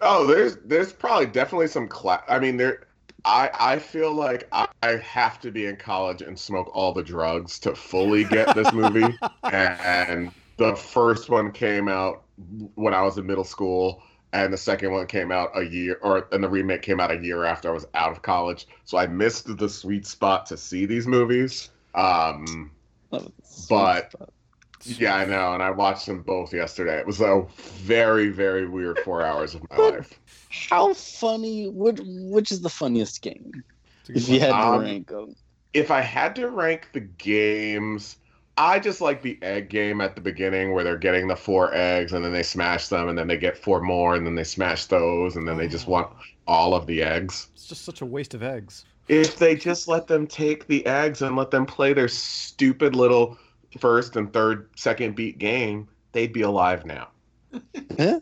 Oh, 0.00 0.26
there's 0.26 0.56
there's 0.64 0.92
probably 0.92 1.26
definitely 1.26 1.68
some 1.68 1.88
class. 1.88 2.22
I 2.28 2.38
mean, 2.38 2.56
there. 2.56 2.86
I 3.24 3.50
I 3.58 3.78
feel 3.78 4.12
like 4.12 4.46
I, 4.52 4.68
I 4.82 4.96
have 4.96 5.40
to 5.40 5.50
be 5.50 5.66
in 5.66 5.76
college 5.76 6.22
and 6.22 6.38
smoke 6.38 6.70
all 6.74 6.92
the 6.92 7.02
drugs 7.02 7.58
to 7.60 7.74
fully 7.74 8.24
get 8.24 8.54
this 8.54 8.72
movie. 8.72 9.16
and 9.44 10.30
the 10.56 10.75
first 10.75 11.29
one 11.29 11.53
came 11.53 11.88
out 11.88 12.23
when 12.75 12.94
I 12.94 13.03
was 13.03 13.19
in 13.19 13.26
middle 13.26 13.44
school, 13.44 14.03
and 14.32 14.53
the 14.53 14.56
second 14.58 14.93
one 14.93 15.06
came 15.06 15.31
out 15.32 15.50
a 15.55 15.62
year, 15.62 15.99
or 16.03 16.29
and 16.32 16.43
the 16.43 16.49
remake 16.49 16.82
came 16.82 17.00
out 17.00 17.11
a 17.11 17.17
year 17.19 17.44
after 17.44 17.69
I 17.69 17.73
was 17.73 17.87
out 17.94 18.12
of 18.12 18.23
college. 18.23 18.67
So 18.85 18.99
I 18.99 19.06
missed 19.06 19.56
the 19.56 19.69
sweet 19.69 20.06
spot 20.06 20.47
to 20.47 20.56
see 20.56 20.87
these 20.87 21.06
movies. 21.06 21.70
Um, 21.94 22.70
But- 23.69 24.14
yeah, 24.85 25.17
I 25.17 25.25
know, 25.25 25.55
and 25.55 25.62
I 25.62 25.70
watched 25.70 26.06
them 26.06 26.23
both 26.23 26.53
yesterday. 26.53 26.99
It 26.99 27.06
was 27.06 27.20
a 27.20 27.44
very 27.56 28.29
very 28.29 28.69
weird 28.69 28.99
four 29.00 29.23
hours 29.23 29.55
of 29.55 29.62
my 29.70 29.76
life. 29.76 30.20
how 30.50 30.94
funny? 30.94 31.69
Which 31.69 31.99
which 32.05 32.52
is 32.52 32.61
the 32.61 32.69
funniest 32.69 33.23
game? 33.23 33.64
It's 34.00 34.11
a 34.11 34.12
good 34.12 34.23
If 34.23 34.29
you 34.29 34.41
had 34.41 34.49
to 34.49 34.55
Um, 34.56 34.81
rank 34.82 35.09
them, 35.09 35.35
if 35.75 35.91
I 35.91 36.00
had 36.02 36.37
to 36.37 36.49
rank 36.50 36.91
the 36.93 37.00
games, 37.00 38.19
I 38.58 38.78
just 38.78 39.00
like 39.00 39.22
the 39.22 39.38
egg 39.42 39.68
game 39.68 40.00
at 40.00 40.14
the 40.14 40.20
beginning 40.20 40.72
where 40.72 40.82
they're 40.82 40.96
getting 40.96 41.28
the 41.28 41.36
four 41.36 41.75
eggs 41.75 42.12
and 42.12 42.25
then 42.25 42.32
they 42.32 42.42
smash 42.42 42.88
them 42.88 43.08
and 43.08 43.18
then 43.18 43.26
they 43.26 43.36
get 43.36 43.58
four 43.58 43.80
more 43.80 44.14
and 44.14 44.26
then 44.26 44.34
they 44.34 44.44
smash 44.44 44.86
those 44.86 45.36
and 45.36 45.46
then 45.46 45.58
they 45.58 45.68
just 45.68 45.86
want 45.86 46.08
all 46.46 46.75
of 46.75 46.86
the 46.86 47.02
eggs. 47.02 47.48
It's 47.54 47.66
just 47.66 47.84
such 47.84 48.00
a 48.00 48.06
waste 48.06 48.32
of 48.32 48.42
eggs. 48.42 48.86
If 49.08 49.36
they 49.36 49.56
just 49.56 49.88
let 49.88 50.06
them 50.06 50.26
take 50.26 50.66
the 50.66 50.84
eggs 50.86 51.22
and 51.22 51.36
let 51.36 51.50
them 51.50 51.66
play 51.66 51.92
their 51.92 52.08
stupid 52.08 52.96
little 52.96 53.36
first 53.78 54.16
and 54.16 54.32
third 54.32 54.70
second 54.75 55.14
beat 55.14 55.38
game, 55.38 55.86
they'd 56.12 56.32
be 56.32 56.42
alive 56.42 56.86
now. 56.86 57.08
Yeah. 57.98 58.18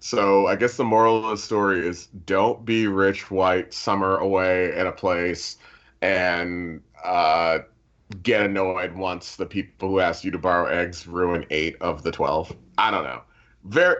So 0.00 0.48
I 0.48 0.56
guess 0.56 0.76
the 0.76 0.84
moral 0.84 1.24
of 1.24 1.30
the 1.30 1.42
story 1.42 1.86
is 1.86 2.08
don't 2.26 2.62
be 2.64 2.88
rich, 2.88 3.30
white, 3.30 3.72
summer 3.72 4.18
away 4.18 4.70
at 4.72 4.86
a 4.86 4.92
place 4.92 5.56
and 6.02 6.82
uh, 7.02 7.60
get 8.22 8.42
annoyed 8.42 8.94
once 8.94 9.36
the 9.36 9.46
people 9.46 9.88
who 9.88 10.00
asked 10.00 10.24
you 10.24 10.30
to 10.30 10.38
borrow 10.38 10.66
eggs 10.66 11.06
ruin 11.06 11.46
eight 11.50 11.76
of 11.80 12.02
the 12.02 12.12
12. 12.12 12.54
I 12.78 12.90
don't 12.90 13.04
know. 13.04 13.22
Very, 13.64 13.96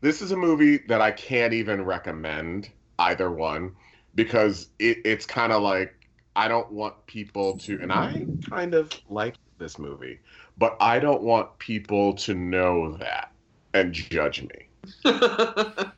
this 0.00 0.22
is 0.22 0.32
a 0.32 0.36
movie 0.36 0.78
that 0.88 1.00
I 1.00 1.10
can't 1.10 1.52
even 1.52 1.84
recommend 1.84 2.70
either 2.98 3.30
one 3.30 3.74
because 4.14 4.68
it, 4.78 4.98
it's 5.04 5.26
kind 5.26 5.52
of 5.52 5.62
like 5.62 5.94
I 6.36 6.48
don't 6.48 6.70
want 6.70 7.06
people 7.06 7.58
to, 7.58 7.78
and 7.80 7.92
I 7.92 8.26
kind 8.48 8.74
of 8.74 8.90
like 9.08 9.34
this 9.58 9.78
movie, 9.78 10.20
but 10.58 10.76
I 10.80 10.98
don't 10.98 11.22
want 11.22 11.58
people 11.58 12.14
to 12.14 12.34
know 12.34 12.96
that 12.98 13.32
and 13.74 13.92
judge 13.92 14.42
me. 14.42 14.68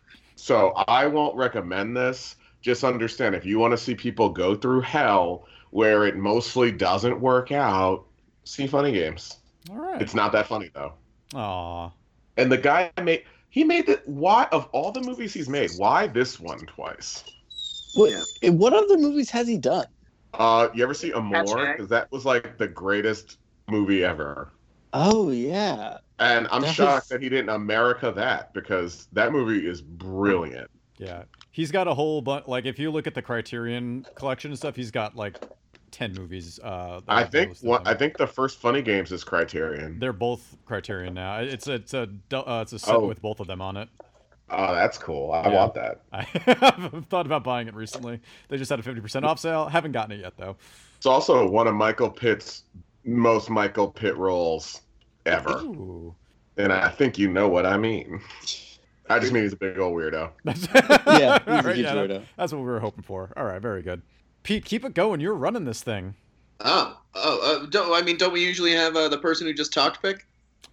So 0.42 0.72
I 0.88 1.06
won't 1.06 1.36
recommend 1.36 1.96
this. 1.96 2.34
Just 2.62 2.82
understand 2.82 3.36
if 3.36 3.46
you 3.46 3.60
want 3.60 3.70
to 3.70 3.78
see 3.78 3.94
people 3.94 4.28
go 4.28 4.56
through 4.56 4.80
hell 4.80 5.46
where 5.72 6.06
it 6.06 6.16
mostly 6.16 6.70
doesn't 6.70 7.18
work 7.20 7.50
out, 7.50 8.04
see 8.44 8.66
funny 8.66 8.92
games. 8.92 9.38
All 9.70 9.76
right. 9.76 10.00
It's 10.00 10.14
not 10.14 10.30
that 10.32 10.46
funny 10.46 10.70
though. 10.74 10.92
Aw. 11.34 11.90
And 12.36 12.52
the 12.52 12.58
guy 12.58 12.90
made 13.02 13.24
he 13.48 13.64
made 13.64 13.86
the 13.86 14.00
why 14.04 14.46
of 14.52 14.68
all 14.72 14.92
the 14.92 15.00
movies 15.00 15.34
he's 15.34 15.48
made, 15.48 15.70
why 15.76 16.06
this 16.06 16.38
one 16.38 16.60
twice? 16.60 17.24
what, 17.94 18.12
what 18.44 18.72
other 18.72 18.96
movies 18.96 19.28
has 19.30 19.46
he 19.48 19.58
done? 19.58 19.86
Uh 20.34 20.68
you 20.74 20.82
ever 20.84 20.94
see 20.94 21.10
Amour? 21.10 21.72
Because 21.72 21.88
that 21.88 22.10
was 22.12 22.24
like 22.24 22.58
the 22.58 22.68
greatest 22.68 23.38
movie 23.68 24.04
ever. 24.04 24.50
Oh 24.92 25.30
yeah, 25.30 25.98
And 26.18 26.46
I'm 26.50 26.62
That 26.62 26.74
shocked 26.74 27.04
was- 27.04 27.08
that 27.08 27.22
he 27.22 27.30
didn't 27.30 27.48
America 27.48 28.12
that 28.14 28.52
because 28.52 29.08
that 29.12 29.32
movie 29.32 29.66
is 29.66 29.80
brilliant. 29.80 30.70
Yeah. 30.98 31.22
He's 31.50 31.70
got 31.70 31.88
a 31.88 31.94
whole 31.94 32.20
bunch. 32.22 32.46
Like 32.46 32.64
if 32.66 32.78
you 32.78 32.90
look 32.90 33.06
at 33.06 33.14
the 33.14 33.22
Criterion 33.22 34.06
collection 34.14 34.50
and 34.50 34.58
stuff, 34.58 34.76
he's 34.76 34.90
got 34.90 35.16
like 35.16 35.38
ten 35.92 36.12
movies. 36.14 36.58
Uh, 36.58 37.00
I 37.06 37.22
think 37.24 37.50
most 37.50 37.62
what. 37.62 37.86
I 37.86 37.94
think 37.94 38.16
the 38.16 38.26
first 38.26 38.58
Funny 38.60 38.82
Games 38.82 39.12
is 39.12 39.22
Criterion. 39.22 39.98
they're 40.00 40.12
both 40.12 40.56
Criterion 40.66 41.14
now. 41.14 41.38
It's 41.38 41.68
a, 41.68 41.74
it's 41.74 41.94
a 41.94 42.08
uh, 42.32 42.60
it's 42.62 42.72
a 42.72 42.78
set 42.80 42.96
Oh. 42.96 43.06
with 43.06 43.22
both 43.22 43.38
of 43.38 43.46
them 43.46 43.62
on 43.62 43.76
it. 43.76 43.88
Oh, 44.50 44.74
that's 44.74 44.98
cool. 44.98 45.30
I 45.32 45.48
Yeah. 45.48 45.54
want 45.54 45.74
that. 45.74 46.00
I've 46.12 47.06
thought 47.06 47.26
about 47.26 47.44
buying 47.44 47.68
it 47.68 47.74
recently. 47.74 48.20
They 48.48 48.56
just 48.58 48.68
had 48.70 48.80
a 48.80 48.82
fifty 48.82 49.00
percent 49.00 49.24
off 49.24 49.38
sale. 49.38 49.66
Haven't 49.68 49.92
gotten 49.92 50.12
it 50.12 50.20
yet 50.20 50.34
though. 50.36 50.56
It's 50.96 51.06
also 51.06 51.48
one 51.48 51.66
of 51.68 51.74
Michael 51.74 52.10
Pitt's 52.10 52.64
most 53.04 53.48
Michael 53.50 53.88
Pitt 53.88 54.16
roles 54.16 54.82
ever, 55.26 55.58
Ooh. 55.60 56.14
and 56.56 56.72
I 56.72 56.88
think 56.88 57.18
you 57.18 57.28
know 57.28 57.48
what 57.48 57.66
I 57.66 57.76
mean. 57.76 58.20
I 59.10 59.18
just 59.18 59.32
mean 59.32 59.42
he's 59.42 59.52
a 59.52 59.56
big 59.56 59.78
old 59.78 59.94
weirdo. 59.94 60.30
Yeah, 60.44 60.52
he's 60.54 60.66
a 60.68 61.50
Alright, 61.50 61.76
huge 61.76 61.86
that- 61.86 61.96
weirdo. 61.96 62.22
that's 62.36 62.52
what 62.52 62.58
we 62.60 62.64
were 62.66 62.78
hoping 62.80 63.02
for. 63.02 63.32
All 63.36 63.44
right, 63.44 63.60
very 63.60 63.82
good. 63.82 64.00
Pete, 64.42 64.64
keep 64.64 64.84
it 64.84 64.94
going. 64.94 65.20
You're 65.20 65.34
running 65.34 65.64
this 65.64 65.82
thing. 65.82 66.14
Oh, 66.60 66.98
oh, 67.14 67.60
uh, 67.62 67.66
don't, 67.66 67.92
I 67.92 68.02
mean, 68.02 68.16
don't 68.16 68.32
we 68.32 68.44
usually 68.44 68.72
have 68.72 68.96
uh, 68.96 69.08
the 69.08 69.18
person 69.18 69.46
who 69.46 69.52
just 69.54 69.72
talked 69.72 70.02
pick? 70.02 70.26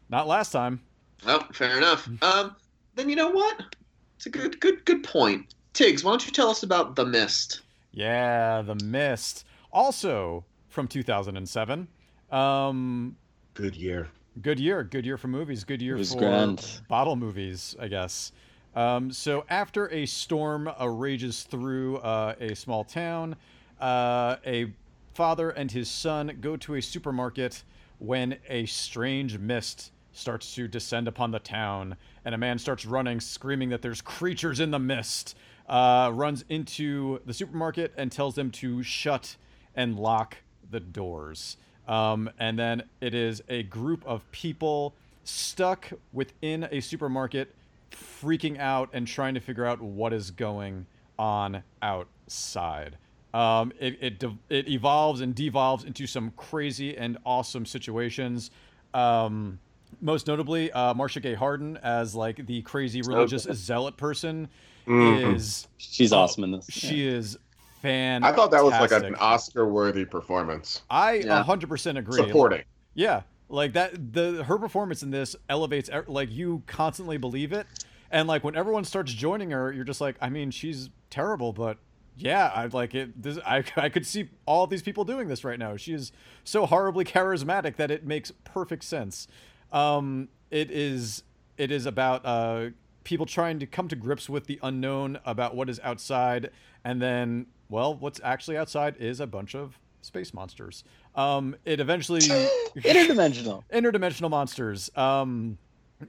Not 0.10 0.28
last 0.28 0.52
time. 0.52 0.82
Oh, 1.26 1.46
fair 1.54 1.78
enough. 1.78 2.08
Um, 2.22 2.56
then 2.96 3.10
you 3.10 3.16
know 3.16 3.30
what? 3.30 3.76
It's 4.18 4.26
a 4.26 4.30
good, 4.30 4.60
good, 4.60 4.84
good 4.86 5.04
point. 5.04 5.54
Tiggs, 5.74 6.04
why 6.04 6.12
don't 6.12 6.26
you 6.26 6.32
tell 6.32 6.50
us 6.50 6.64
about 6.64 6.96
the 6.96 7.06
Mist? 7.06 7.62
Yeah, 7.94 8.62
The 8.62 8.76
Mist. 8.76 9.46
Also 9.72 10.44
from 10.68 10.88
2007. 10.88 11.88
Um, 12.32 13.16
Good 13.54 13.76
year. 13.76 14.10
good 14.42 14.60
year. 14.60 14.84
Good 14.84 15.06
year 15.06 15.18
for 15.18 15.28
movies. 15.28 15.64
Good 15.64 15.82
year 15.82 15.98
for 16.04 16.18
grand. 16.18 16.82
bottle 16.90 17.16
movies, 17.16 17.76
I 17.80 17.88
guess. 17.88 18.32
Um, 18.76 19.12
so 19.12 19.46
after 19.50 19.90
a 19.92 20.06
storm 20.06 20.70
uh, 20.80 20.88
rages 20.88 21.44
through 21.44 21.98
uh, 21.98 22.36
a 22.40 22.56
small 22.56 22.84
town, 22.84 23.36
uh, 23.80 24.38
a 24.46 24.74
father 25.14 25.50
and 25.50 25.72
his 25.72 25.90
son 25.90 26.38
go 26.42 26.56
to 26.58 26.76
a 26.76 26.82
supermarket 26.82 27.64
when 28.00 28.38
a 28.48 28.66
strange 28.66 29.38
mist 29.38 29.92
starts 30.14 30.56
to 30.56 30.68
descend 30.68 31.08
upon 31.08 31.32
the 31.32 31.40
town, 31.40 31.96
and 32.26 32.34
a 32.34 32.38
man 32.38 32.58
starts 32.58 32.86
running, 32.86 33.20
screaming 33.20 33.70
that 33.70 33.82
there's 33.82 34.02
creatures 34.02 34.60
in 34.60 34.72
the 34.72 34.80
mist. 34.80 35.36
Uh, 35.68 36.10
runs 36.12 36.44
into 36.50 37.20
the 37.28 37.34
supermarket 37.34 37.94
and 37.96 38.12
tells 38.12 38.34
them 38.34 38.50
to 38.50 38.82
shut 38.82 39.36
and 39.76 40.00
lock 40.00 40.38
the 40.72 40.80
doors. 40.80 41.58
Um, 41.88 42.30
and 42.40 42.58
then 42.58 42.84
it 43.02 43.14
is 43.14 43.44
a 43.50 43.64
group 43.64 44.04
of 44.06 44.30
people 44.32 44.96
stuck 45.26 45.92
within 46.12 46.68
a 46.72 46.80
supermarket, 46.80 47.54
freaking 47.92 48.60
out 48.60 48.90
and 48.94 49.08
trying 49.08 49.36
to 49.36 49.40
figure 49.40 49.66
out 49.66 49.80
what 49.80 50.12
is 50.12 50.32
going 50.32 50.88
on 51.20 51.64
outside. 51.82 52.98
Um, 53.34 53.72
it, 53.80 53.98
it, 54.02 54.20
de- 54.20 54.38
it 54.50 54.68
evolves 54.68 55.22
and 55.22 55.36
devolves 55.36 55.84
into 55.84 56.08
some 56.08 56.32
crazy 56.36 56.98
and 56.98 57.18
awesome 57.26 57.66
situations. 57.66 58.50
Um, 58.94 59.60
most 60.02 60.28
notably, 60.28 60.72
uh, 60.72 60.94
Marcia 60.94 61.20
Gay 61.20 61.34
Harden 61.36 61.78
as 61.84 62.16
like 62.16 62.46
the 62.48 62.62
crazy 62.64 63.02
religious 63.02 63.44
zealot 63.54 63.98
person 63.98 64.48
Mhm. 64.88 65.36
is 65.36 65.68
She's 65.78 66.12
Oh, 66.14 66.20
awesome 66.20 66.44
in 66.46 66.52
this. 66.52 66.66
she 66.70 67.06
is 67.08 67.38
fan. 67.82 68.24
I 68.24 68.32
thought 68.32 68.50
that 68.52 68.64
was 68.64 68.74
like 68.74 68.92
an 68.92 69.16
Oscar-worthy 69.16 70.06
performance. 70.06 70.82
I 70.90 71.14
Yeah. 71.16 71.44
100% 71.44 71.98
agree. 71.98 72.18
Supporting. 72.18 72.64
Yeah, 72.96 73.22
like 73.50 73.74
that. 73.74 74.14
The 74.14 74.44
her 74.44 74.58
performance 74.58 75.04
in 75.04 75.12
this 75.12 75.36
elevates. 75.50 75.90
Like 76.08 76.32
you 76.32 76.64
constantly 76.66 77.18
believe 77.18 77.54
it, 77.54 77.68
and 78.10 78.28
like 78.28 78.44
when 78.44 78.56
everyone 78.56 78.84
starts 78.86 79.14
joining 79.14 79.52
her, 79.52 79.72
you're 79.72 79.84
just 79.86 80.02
like, 80.02 80.16
I 80.20 80.30
mean, 80.30 80.50
she's 80.52 80.90
terrible, 81.12 81.54
but 81.54 81.78
yeah, 82.20 82.52
I 82.54 82.66
like 82.68 82.94
it. 82.96 83.22
This, 83.22 83.40
I 83.46 83.64
I 83.76 83.90
could 83.90 84.06
see 84.06 84.30
all 84.46 84.68
these 84.68 84.82
people 84.82 85.04
doing 85.06 85.28
this 85.28 85.44
right 85.44 85.60
now. 85.60 85.76
She 85.78 85.94
is 85.94 86.12
so 86.44 86.66
horribly 86.66 87.06
charismatic 87.16 87.76
that 87.78 87.92
it 87.92 88.06
makes 88.06 88.32
perfect 88.44 88.84
sense. 88.84 89.28
Um, 89.72 90.30
it 90.52 90.72
is 90.72 91.24
it 91.58 91.72
is 91.72 91.86
about 91.86 92.26
uh 92.26 92.70
people 93.04 93.26
trying 93.26 93.60
to 93.60 93.66
come 93.66 93.88
to 93.88 93.96
grips 93.96 94.30
with 94.30 94.46
the 94.46 94.60
unknown 94.62 95.20
about 95.26 95.56
what 95.56 95.70
is 95.70 95.80
outside, 95.84 96.52
and 96.84 97.02
then 97.02 97.48
well, 97.70 97.96
what's 97.96 98.20
actually 98.24 98.58
outside 98.58 98.96
is 98.98 99.20
a 99.20 99.28
bunch 99.28 99.56
of 99.56 99.80
space 100.02 100.34
monsters. 100.34 100.84
Um, 101.16 101.56
it 101.66 101.80
eventually 101.80 102.20
Interdimensional. 102.76 103.64
interdimensional 103.74 104.30
monsters. 104.30 104.90
Um, 104.96 105.58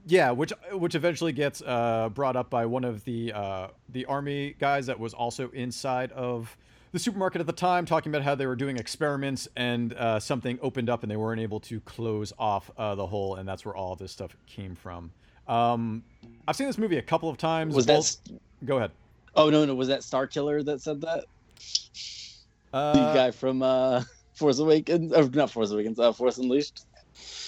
yeah, 0.06 0.30
which 0.30 0.52
which 0.73 0.94
eventually 0.94 1.32
gets 1.32 1.62
uh, 1.62 2.09
brought 2.14 2.37
up 2.37 2.50
by 2.50 2.66
one 2.66 2.85
of 2.85 3.04
the 3.04 3.32
uh, 3.32 3.68
the 3.88 4.04
army 4.06 4.54
guys 4.59 4.87
that 4.87 4.99
was 5.00 5.14
also 5.14 5.50
inside 5.50 6.12
of 6.12 6.56
the 6.92 6.99
supermarket 6.99 7.40
at 7.40 7.47
the 7.47 7.52
time, 7.52 7.87
talking 7.87 8.11
about 8.11 8.23
how 8.23 8.35
they 8.35 8.47
were 8.47 8.56
doing 8.56 8.76
experiments 8.76 9.49
and 9.56 9.92
uh, 9.94 10.18
something 10.18 10.59
opened 10.62 10.88
up 10.90 11.02
and 11.02 11.11
they 11.11 11.16
weren't 11.16 11.40
able 11.40 11.61
to 11.61 11.80
close 11.80 12.32
off 12.38 12.70
uh, 12.76 12.94
the 12.94 13.06
hole, 13.06 13.37
and 13.37 13.49
that's 13.49 13.64
where 13.64 13.75
all 13.76 13.94
this 13.97 14.11
stuff 14.12 14.37
came 14.47 14.75
from. 14.75 15.11
Um, 15.49 16.02
I've 16.49 16.56
seen 16.56 16.66
this 16.66 16.78
movie 16.78 16.99
a 16.99 17.02
couple 17.02 17.28
of 17.28 17.37
times. 17.37 17.75
Was 17.75 17.87
that? 17.87 17.97
both- 17.97 18.38
Go 18.64 18.76
ahead. 18.76 18.90
Oh 19.35 19.50
no, 19.50 19.64
no. 19.64 19.75
Was 19.75 19.88
that 19.88 20.00
Starkiller 20.00 20.64
that 20.64 20.80
said 20.80 21.00
that? 21.02 21.25
Uh, 22.73 22.92
the 22.92 23.14
guy 23.14 23.30
from 23.30 23.62
uh, 23.62 24.02
Force 24.35 24.59
Awakens, 24.59 25.12
or 25.12 25.28
not 25.30 25.50
Force 25.50 25.70
Awakens, 25.70 25.99
uh, 25.99 26.12
Force 26.12 26.38
Unleashed. 26.38 26.85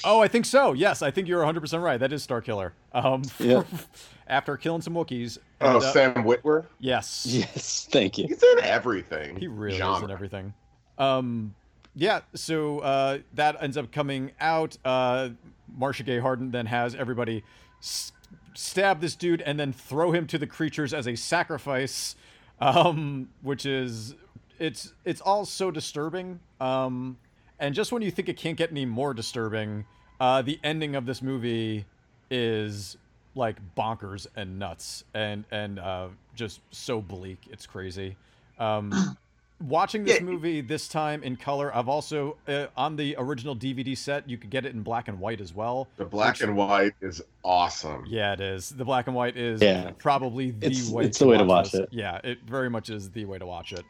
Oh, 0.05 0.21
I 0.21 0.29
think 0.29 0.45
so. 0.47 0.73
Yes, 0.73 1.01
I 1.03 1.11
think 1.11 1.29
you're 1.29 1.43
100% 1.43 1.83
right. 1.83 1.99
That 1.99 2.13
is 2.13 2.27
Starkiller. 2.27 2.73
Um, 2.93 3.23
Yeah. 3.39 3.63
after 4.27 4.57
killing 4.57 4.81
some 4.83 4.95
Wookiees. 4.95 5.39
Oh, 5.61 5.77
and, 5.77 5.85
uh, 5.85 5.93
Sam 5.93 6.15
Witwer. 6.25 6.67
Yes. 6.81 7.27
Yes, 7.29 7.87
thank 7.91 8.19
you. 8.19 8.27
He's 8.29 8.43
in 8.43 8.61
everything. 8.63 9.37
He 9.37 9.47
really 9.47 9.77
is 9.77 10.03
in 10.03 10.11
everything. 10.11 10.55
Um, 10.99 11.55
yeah, 11.95 12.21
so 12.35 12.79
uh, 12.81 13.19
that 13.35 13.57
ends 13.63 13.77
up 13.77 13.93
coming 13.93 14.33
out. 14.41 14.77
Uh, 14.85 15.31
Marcia 15.77 16.03
Gay 16.03 16.19
Harden 16.19 16.51
then 16.51 16.67
has 16.67 16.95
everybody 16.95 17.45
s- 17.81 18.13
stab 18.55 19.01
this 19.01 19.15
dude 19.15 19.43
and 19.43 19.59
then 19.61 19.73
throw 19.73 20.13
him 20.13 20.27
to 20.29 20.39
the 20.39 20.47
creatures 20.47 20.93
as 20.95 21.07
a 21.07 21.15
sacrifice, 21.17 22.17
um, 22.61 23.29
which 23.43 23.67
is 23.67 24.15
it's 24.59 24.95
it's 25.05 25.21
all 25.21 25.45
so 25.45 25.71
disturbing. 25.71 26.41
Um, 26.61 27.19
and 27.63 27.75
just 27.75 27.93
when 27.93 28.03
you 28.03 28.11
think 28.11 28.29
it 28.29 28.37
can't 28.37 28.59
get 28.59 28.71
any 28.71 28.85
more 28.85 29.15
disturbing, 29.15 29.87
uh, 30.21 30.43
the 30.43 30.59
ending 30.63 30.97
of 30.97 31.07
this 31.07 31.23
movie 31.23 31.87
is 32.31 32.97
like 33.35 33.57
bonkers 33.77 34.27
and 34.37 34.59
nuts 34.59 35.05
and 35.15 35.45
and 35.51 35.79
uh, 35.79 36.09
just 36.35 36.61
so 36.71 37.01
bleak. 37.01 37.39
It's 37.51 37.67
crazy. 37.67 38.17
Um, 38.59 39.17
watching 39.61 40.05
this 40.05 40.19
Yeah. 40.19 40.25
movie 40.27 40.61
this 40.61 40.89
time 40.89 41.23
in 41.23 41.37
color, 41.37 41.75
I've 41.75 41.89
also 41.89 42.37
uh, 42.49 42.67
on 42.77 42.97
the 42.97 43.15
original 43.19 43.55
DVD 43.57 43.97
set. 43.97 44.29
You 44.29 44.37
could 44.37 44.51
get 44.51 44.67
it 44.67 44.75
in 44.75 44.83
black 44.83 45.09
and 45.09 45.19
white 45.21 45.41
as 45.41 45.55
well. 45.55 45.89
The 45.97 46.05
black 46.05 46.35
Which- 46.35 46.43
and 46.43 46.57
white 46.57 46.93
is 47.01 47.23
awesome. 47.45 48.05
Yeah, 48.09 48.33
it 48.35 48.41
is. 48.41 48.71
The 48.71 48.85
black 48.85 49.07
and 49.07 49.15
white 49.17 49.37
is 49.37 49.63
Yeah. 49.63 49.93
probably 49.99 50.51
the 50.51 50.67
It's- 50.67 50.91
way. 50.91 51.05
it's 51.05 51.19
the 51.19 51.27
way 51.29 51.39
to 51.39 51.45
watch 51.45 51.71
this. 51.73 51.83
it. 51.83 51.89
Yeah, 51.93 52.21
it 52.25 52.39
very 52.47 52.69
much 52.69 52.91
is 52.91 53.11
the 53.11 53.25
way 53.25 53.39
to 53.39 53.47
watch 53.47 53.73
it. 53.73 53.85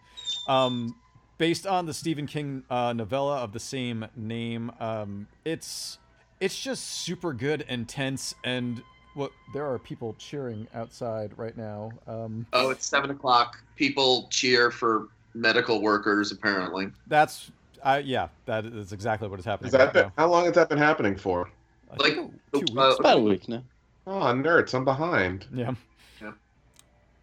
Um, 0.46 0.94
based 1.42 1.66
on 1.66 1.86
the 1.86 1.92
Stephen 1.92 2.24
King 2.24 2.62
uh, 2.70 2.92
novella 2.92 3.38
of 3.38 3.52
the 3.52 3.58
same 3.58 4.06
name, 4.14 4.70
um, 4.78 5.26
it's 5.44 5.98
it's 6.38 6.56
just 6.56 6.84
super 6.84 7.32
good 7.32 7.64
and 7.68 7.88
tense. 7.88 8.32
And 8.44 8.80
what 9.14 9.32
there 9.52 9.68
are 9.68 9.76
people 9.80 10.14
cheering 10.20 10.68
outside 10.72 11.36
right 11.36 11.56
now. 11.56 11.90
Um, 12.06 12.46
Oh, 12.52 12.70
it's 12.70 12.86
seven 12.86 13.10
o'clock. 13.10 13.60
People 13.74 14.28
cheer 14.30 14.70
for 14.70 15.08
medical 15.34 15.82
workers. 15.82 16.30
Apparently, 16.30 16.92
that's 17.08 17.50
I 17.82 17.98
yeah, 17.98 18.28
that 18.46 18.64
is 18.64 18.92
exactly 18.92 19.26
what 19.26 19.40
is 19.40 19.44
happening. 19.44 19.66
Is 19.66 19.72
that 19.72 19.86
right 19.86 19.92
been, 19.92 20.02
now. 20.04 20.12
how 20.18 20.28
long 20.28 20.44
has 20.44 20.54
that 20.54 20.68
been 20.68 20.78
happening 20.78 21.16
for? 21.16 21.50
I 21.90 21.96
like, 21.96 22.14
two 22.14 22.30
uh, 22.54 22.58
weeks. 22.60 22.70
About 23.00 23.18
a 23.18 23.20
week 23.20 23.48
now. 23.48 23.64
Oh, 24.06 24.12
nerds, 24.12 24.74
I'm 24.74 24.84
behind. 24.84 25.46
Yeah. 25.52 25.74
Yeah. 26.20 26.34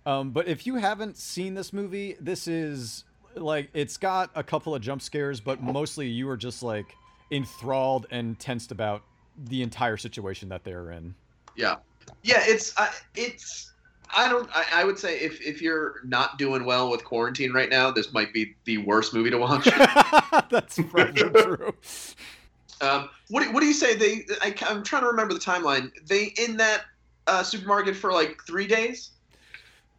Um, 0.05 0.31
but 0.31 0.49
if 0.49 0.67
you 0.67 0.75
haven't 0.75 1.15
seen 1.15 1.53
this 1.53 1.71
movie, 1.71 2.17
this 2.19 2.49
is 2.49 3.05
like 3.35 3.69
it's 3.73 3.97
got 3.97 4.29
a 4.35 4.43
couple 4.43 4.75
of 4.75 4.81
jump 4.81 5.01
scares, 5.01 5.39
but 5.39 5.61
mostly 5.61 6.07
you 6.07 6.29
are 6.29 6.37
just 6.37 6.63
like 6.63 6.95
enthralled 7.31 8.07
and 8.11 8.39
tensed 8.39 8.71
about 8.71 9.03
the 9.45 9.61
entire 9.61 9.97
situation 9.97 10.49
that 10.49 10.63
they're 10.63 10.91
in. 10.91 11.13
yeah, 11.55 11.75
yeah. 12.23 12.41
It's 12.41 12.77
uh, 12.77 12.89
it's. 13.15 13.71
I 14.15 14.27
don't. 14.27 14.49
I, 14.53 14.65
I 14.73 14.83
would 14.83 14.97
say 14.97 15.19
if 15.19 15.39
if 15.41 15.61
you're 15.61 16.01
not 16.03 16.37
doing 16.37 16.65
well 16.65 16.89
with 16.89 17.03
quarantine 17.03 17.53
right 17.53 17.69
now, 17.69 17.91
this 17.91 18.11
might 18.11 18.33
be 18.33 18.55
the 18.65 18.79
worst 18.79 19.13
movie 19.13 19.29
to 19.29 19.37
watch. 19.37 19.65
That's 20.49 20.79
probably 20.89 21.29
true. 21.29 21.73
Um, 22.81 23.09
what 23.29 23.43
do, 23.43 23.51
what 23.51 23.59
do 23.59 23.67
you 23.67 23.73
say? 23.73 23.95
They 23.95 24.25
I, 24.41 24.55
am 24.69 24.83
trying 24.83 25.03
to 25.03 25.07
remember 25.07 25.33
the 25.33 25.39
timeline. 25.39 25.91
They 26.07 26.33
in 26.37 26.57
that 26.57 26.85
uh, 27.27 27.43
supermarket 27.43 27.95
for 27.95 28.11
like 28.11 28.41
three 28.47 28.67
days, 28.67 29.11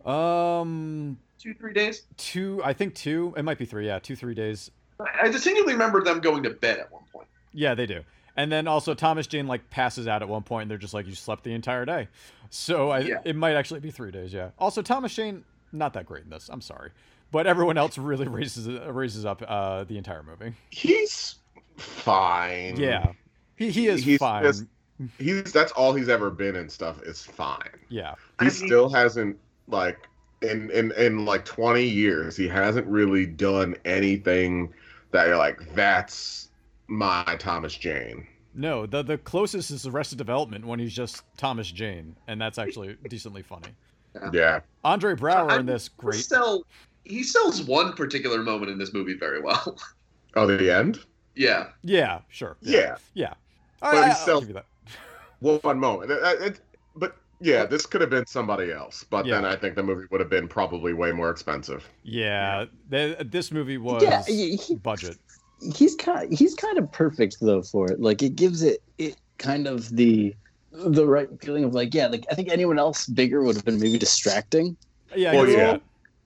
Um, 0.04 1.16
two 1.40 1.54
three 1.54 1.72
days. 1.72 2.02
two. 2.16 2.60
I 2.64 2.72
think 2.72 2.94
two. 2.94 3.34
It 3.36 3.42
might 3.44 3.58
be 3.58 3.64
three. 3.64 3.86
Yeah, 3.86 3.98
two, 3.98 4.14
three 4.16 4.34
days. 4.34 4.70
I 5.00 5.26
I 5.26 5.28
distinctly 5.28 5.72
remember 5.72 6.02
them 6.02 6.20
going 6.20 6.42
to 6.44 6.50
bed 6.50 6.78
at 6.78 6.92
one 6.92 7.02
point. 7.12 7.26
Yeah, 7.52 7.74
they 7.74 7.86
do. 7.86 8.02
And 8.36 8.50
then 8.52 8.68
also 8.68 8.94
Thomas 8.94 9.26
Jane 9.26 9.46
like 9.46 9.68
passes 9.70 10.06
out 10.06 10.22
at 10.22 10.28
one 10.28 10.42
point, 10.42 10.62
and 10.62 10.70
they're 10.70 10.78
just 10.78 10.94
like, 10.94 11.06
"You 11.06 11.14
slept 11.14 11.42
the 11.44 11.52
entire 11.52 11.84
day." 11.84 12.08
So 12.50 12.90
I, 12.90 13.00
Yeah. 13.00 13.20
it 13.24 13.36
might 13.36 13.54
actually 13.54 13.80
be 13.80 13.90
three 13.90 14.10
days. 14.10 14.32
Yeah. 14.32 14.50
Also, 14.58 14.82
Thomas 14.82 15.14
Jane 15.14 15.44
not 15.72 15.92
that 15.94 16.06
great 16.06 16.24
in 16.24 16.30
this. 16.30 16.48
I'm 16.52 16.60
sorry, 16.60 16.90
but 17.32 17.46
everyone 17.46 17.76
else 17.78 17.96
really 17.98 18.28
raises 18.38 18.68
raises 18.68 19.24
up 19.24 19.42
uh, 19.46 19.84
the 19.84 19.96
entire 19.98 20.22
movie. 20.22 20.54
He's 20.70 21.36
fine. 21.76 22.76
Yeah, 22.76 23.12
he 23.56 23.70
he 23.70 23.88
is 23.88 24.02
He's 24.04 24.18
fine. 24.18 24.42
just- 24.44 24.64
He's 25.18 25.50
that's 25.50 25.72
all 25.72 25.94
he's 25.94 26.10
ever 26.10 26.28
been 26.30 26.56
and 26.56 26.70
stuff 26.70 27.02
is 27.04 27.24
fine. 27.24 27.70
yeah, 27.88 28.10
He 28.12 28.16
I 28.40 28.42
mean- 28.44 28.50
still 28.50 28.90
hasn't 28.90 29.38
like 29.66 29.98
in 30.42 30.70
in 30.70 30.92
in 30.92 31.24
like 31.24 31.44
20 31.44 31.82
years 31.84 32.36
he 32.36 32.48
hasn't 32.48 32.86
really 32.86 33.26
done 33.26 33.76
anything 33.84 34.72
that 35.10 35.26
you're 35.26 35.36
like 35.36 35.58
that's 35.74 36.48
my 36.86 37.24
Thomas 37.38 37.74
Jane. 37.74 38.26
no, 38.54 38.86
the 38.86 39.02
the 39.02 39.18
closest 39.18 39.70
is 39.70 39.86
Arrested 39.86 40.18
Development 40.18 40.64
when 40.66 40.78
he's 40.78 40.92
just 40.94 41.22
Thomas 41.36 41.70
Jane, 41.70 42.16
and 42.26 42.40
that's 42.40 42.58
actually 42.58 42.96
decently 43.08 43.42
funny. 43.42 43.68
Yeah. 44.32 44.60
Andre 44.82 45.14
Braugher 45.14 45.60
in 45.60 45.66
this 45.66 45.88
great. 45.88 46.20
Still, 46.24 46.64
he 47.04 47.22
sells 47.22 47.62
one 47.62 47.92
particular 47.92 48.42
moment 48.42 48.72
in 48.72 48.76
this 48.78 48.92
movie 48.92 49.14
very 49.14 49.40
well. 49.40 49.78
Oh, 50.36 50.46
the 50.46 50.72
end? 50.72 51.00
yeah. 51.34 51.70
Yeah, 51.82 52.20
sure. 52.28 52.56
Yeah. 52.60 52.96
yeah. 53.14 53.34
But 53.80 53.94
I, 53.94 54.04
he 54.04 54.10
I'll 54.10 54.16
sells- 54.16 54.40
give 54.46 54.48
you 54.50 54.54
that. 54.54 54.66
One 55.64 55.78
moment. 55.80 56.12
It- 56.12 56.22
it- 56.22 56.40
but 56.42 56.60
yeah, 57.40 57.64
this 57.66 57.86
could 57.86 58.00
have 58.00 58.10
been 58.10 58.26
somebody 58.26 58.70
else. 58.72 59.04
But 59.08 59.26
then 59.26 59.44
I 59.44 59.56
think 59.56 59.74
the 59.74 59.82
movie 59.82 60.06
would 60.10 60.20
have 60.20 60.30
been 60.30 60.48
probably 60.48 60.92
way 60.92 61.12
more 61.12 61.30
expensive. 61.30 61.88
Yeah, 62.02 62.66
th- 62.90 63.18
this 63.24 63.50
movie 63.50 63.78
was 63.78 64.02
Yeah, 64.02 64.22
he- 64.26 64.56
he- 64.56 64.74
budget. 64.76 65.16
he's 65.74 65.94
kind 65.96 66.32
he's 66.32 66.54
kind 66.54 66.78
of 66.78 66.90
perfect 66.92 67.36
though 67.40 67.62
for 67.62 67.90
it. 67.90 68.00
Like 68.00 68.22
it 68.22 68.36
gives 68.36 68.62
it 68.62 68.82
it 68.98 69.16
kind 69.38 69.66
of 69.66 69.88
the 69.94 70.34
the 70.72 71.06
right 71.06 71.28
feeling 71.42 71.64
of 71.64 71.74
like 71.74 71.94
yeah, 71.94 72.06
like 72.06 72.24
I 72.30 72.34
think 72.34 72.48
anyone 72.50 72.78
else 72.78 73.06
bigger 73.06 73.42
would 73.42 73.56
have 73.56 73.64
been 73.64 73.80
maybe 73.80 73.98
distracting. 73.98 74.76
Yeah, 75.16 75.32
I 75.32 75.34
Well, 75.36 75.48
yeah. 75.48 75.78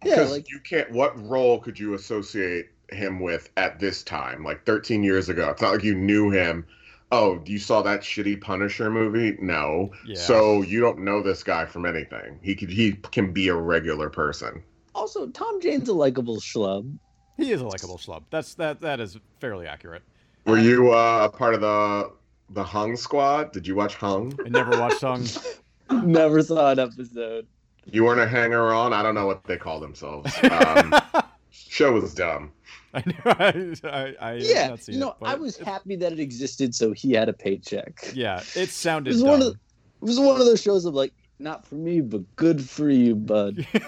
Yeah, 0.05 0.21
like 0.25 0.51
you 0.51 0.61
can't. 0.61 0.91
What 0.93 1.19
role 1.27 1.59
could 1.59 1.79
you 1.79 1.95
associate 1.95 2.67
him 2.91 3.21
with 3.21 3.49
at 3.57 3.81
this 3.81 4.03
time? 4.03 4.45
Like 4.45 4.67
13 4.67 5.03
years 5.03 5.31
ago. 5.31 5.49
It's 5.49 5.63
not 5.63 5.73
like 5.73 5.83
you 5.83 5.95
knew 5.95 6.31
him. 6.31 6.67
Oh, 7.15 7.41
you 7.47 7.59
saw 7.59 7.81
that 7.83 8.01
shitty 8.01 8.41
Punisher 8.41 8.91
movie? 8.91 9.37
No. 9.41 9.93
Yeah. 10.05 10.17
So 10.17 10.63
you 10.63 10.81
don't 10.81 10.99
know 10.99 11.23
this 11.23 11.45
guy 11.45 11.65
from 11.65 11.87
anything. 11.87 12.41
He 12.43 12.57
could. 12.57 12.71
He 12.71 12.93
can 13.13 13.33
be 13.33 13.47
a 13.49 13.55
regular 13.55 14.11
person. 14.11 14.63
also 14.97 15.29
Tom 15.29 15.61
Jane's 15.61 15.89
a 15.89 15.95
likable 15.95 16.39
schlub. 16.39 16.93
He 17.37 17.53
is 17.53 17.61
a 17.61 17.67
likable 17.67 17.99
schlub. 17.99 18.25
That's 18.31 18.55
that. 18.57 18.81
That 18.81 18.99
is 18.99 19.17
fairly 19.41 19.67
accurate. 19.69 20.03
Were 20.45 20.59
you 20.59 20.93
uh, 20.93 21.29
a 21.33 21.37
part 21.37 21.55
of 21.55 21.61
the 21.61 22.11
the 22.51 22.65
Hung 22.65 22.97
Squad? 22.97 23.53
Did 23.53 23.67
you 23.67 23.77
watch 23.77 23.95
Hung? 23.95 24.37
I 24.45 24.49
never 24.49 24.73
watched 24.79 25.01
Hung. 25.01 25.25
Never 26.03 26.43
saw 26.43 26.73
an 26.73 26.79
episode. 26.79 27.47
You 27.85 28.05
weren't 28.05 28.21
a 28.21 28.27
hanger 28.27 28.73
on. 28.73 28.93
I 28.95 29.03
don't 29.03 29.15
know 29.15 29.27
what 29.27 29.45
they 29.45 29.59
call 29.59 29.79
themselves. 29.81 30.33
Um, 30.51 30.95
show 31.51 31.93
was 31.93 32.15
dumb. 32.15 32.51
I 32.95 33.03
know. 33.07 33.15
I, 33.27 33.75
I, 33.85 34.15
I 34.21 34.33
Yeah, 34.35 34.69
not 34.69 34.87
you 34.89 34.99
know, 34.99 35.11
it, 35.11 35.17
I 35.23 35.35
was 35.35 35.59
it- 35.59 35.67
happy 35.67 35.97
that 35.97 36.13
it 36.13 36.21
existed, 36.21 36.75
so 36.75 36.93
he 36.93 37.13
had 37.13 37.29
a 37.29 37.33
paycheck. 37.33 38.13
Yeah, 38.15 38.39
it 38.41 38.57
It 38.57 38.71
sounded 38.71 39.11
was 39.11 39.21
dumb. 39.23 39.31
one 39.31 39.43
of 39.43 39.47
the, 39.49 39.53
it 39.53 39.59
was 40.07 40.21
one 40.21 40.41
of 40.41 40.47
those 40.47 40.63
shows 40.63 40.85
of 40.85 40.95
like, 40.95 41.13
not 41.41 41.67
for 41.67 41.75
me, 41.75 42.01
but 42.01 42.21
good 42.37 42.63
for 42.63 42.89
you, 42.89 43.17
bud. 43.17 43.67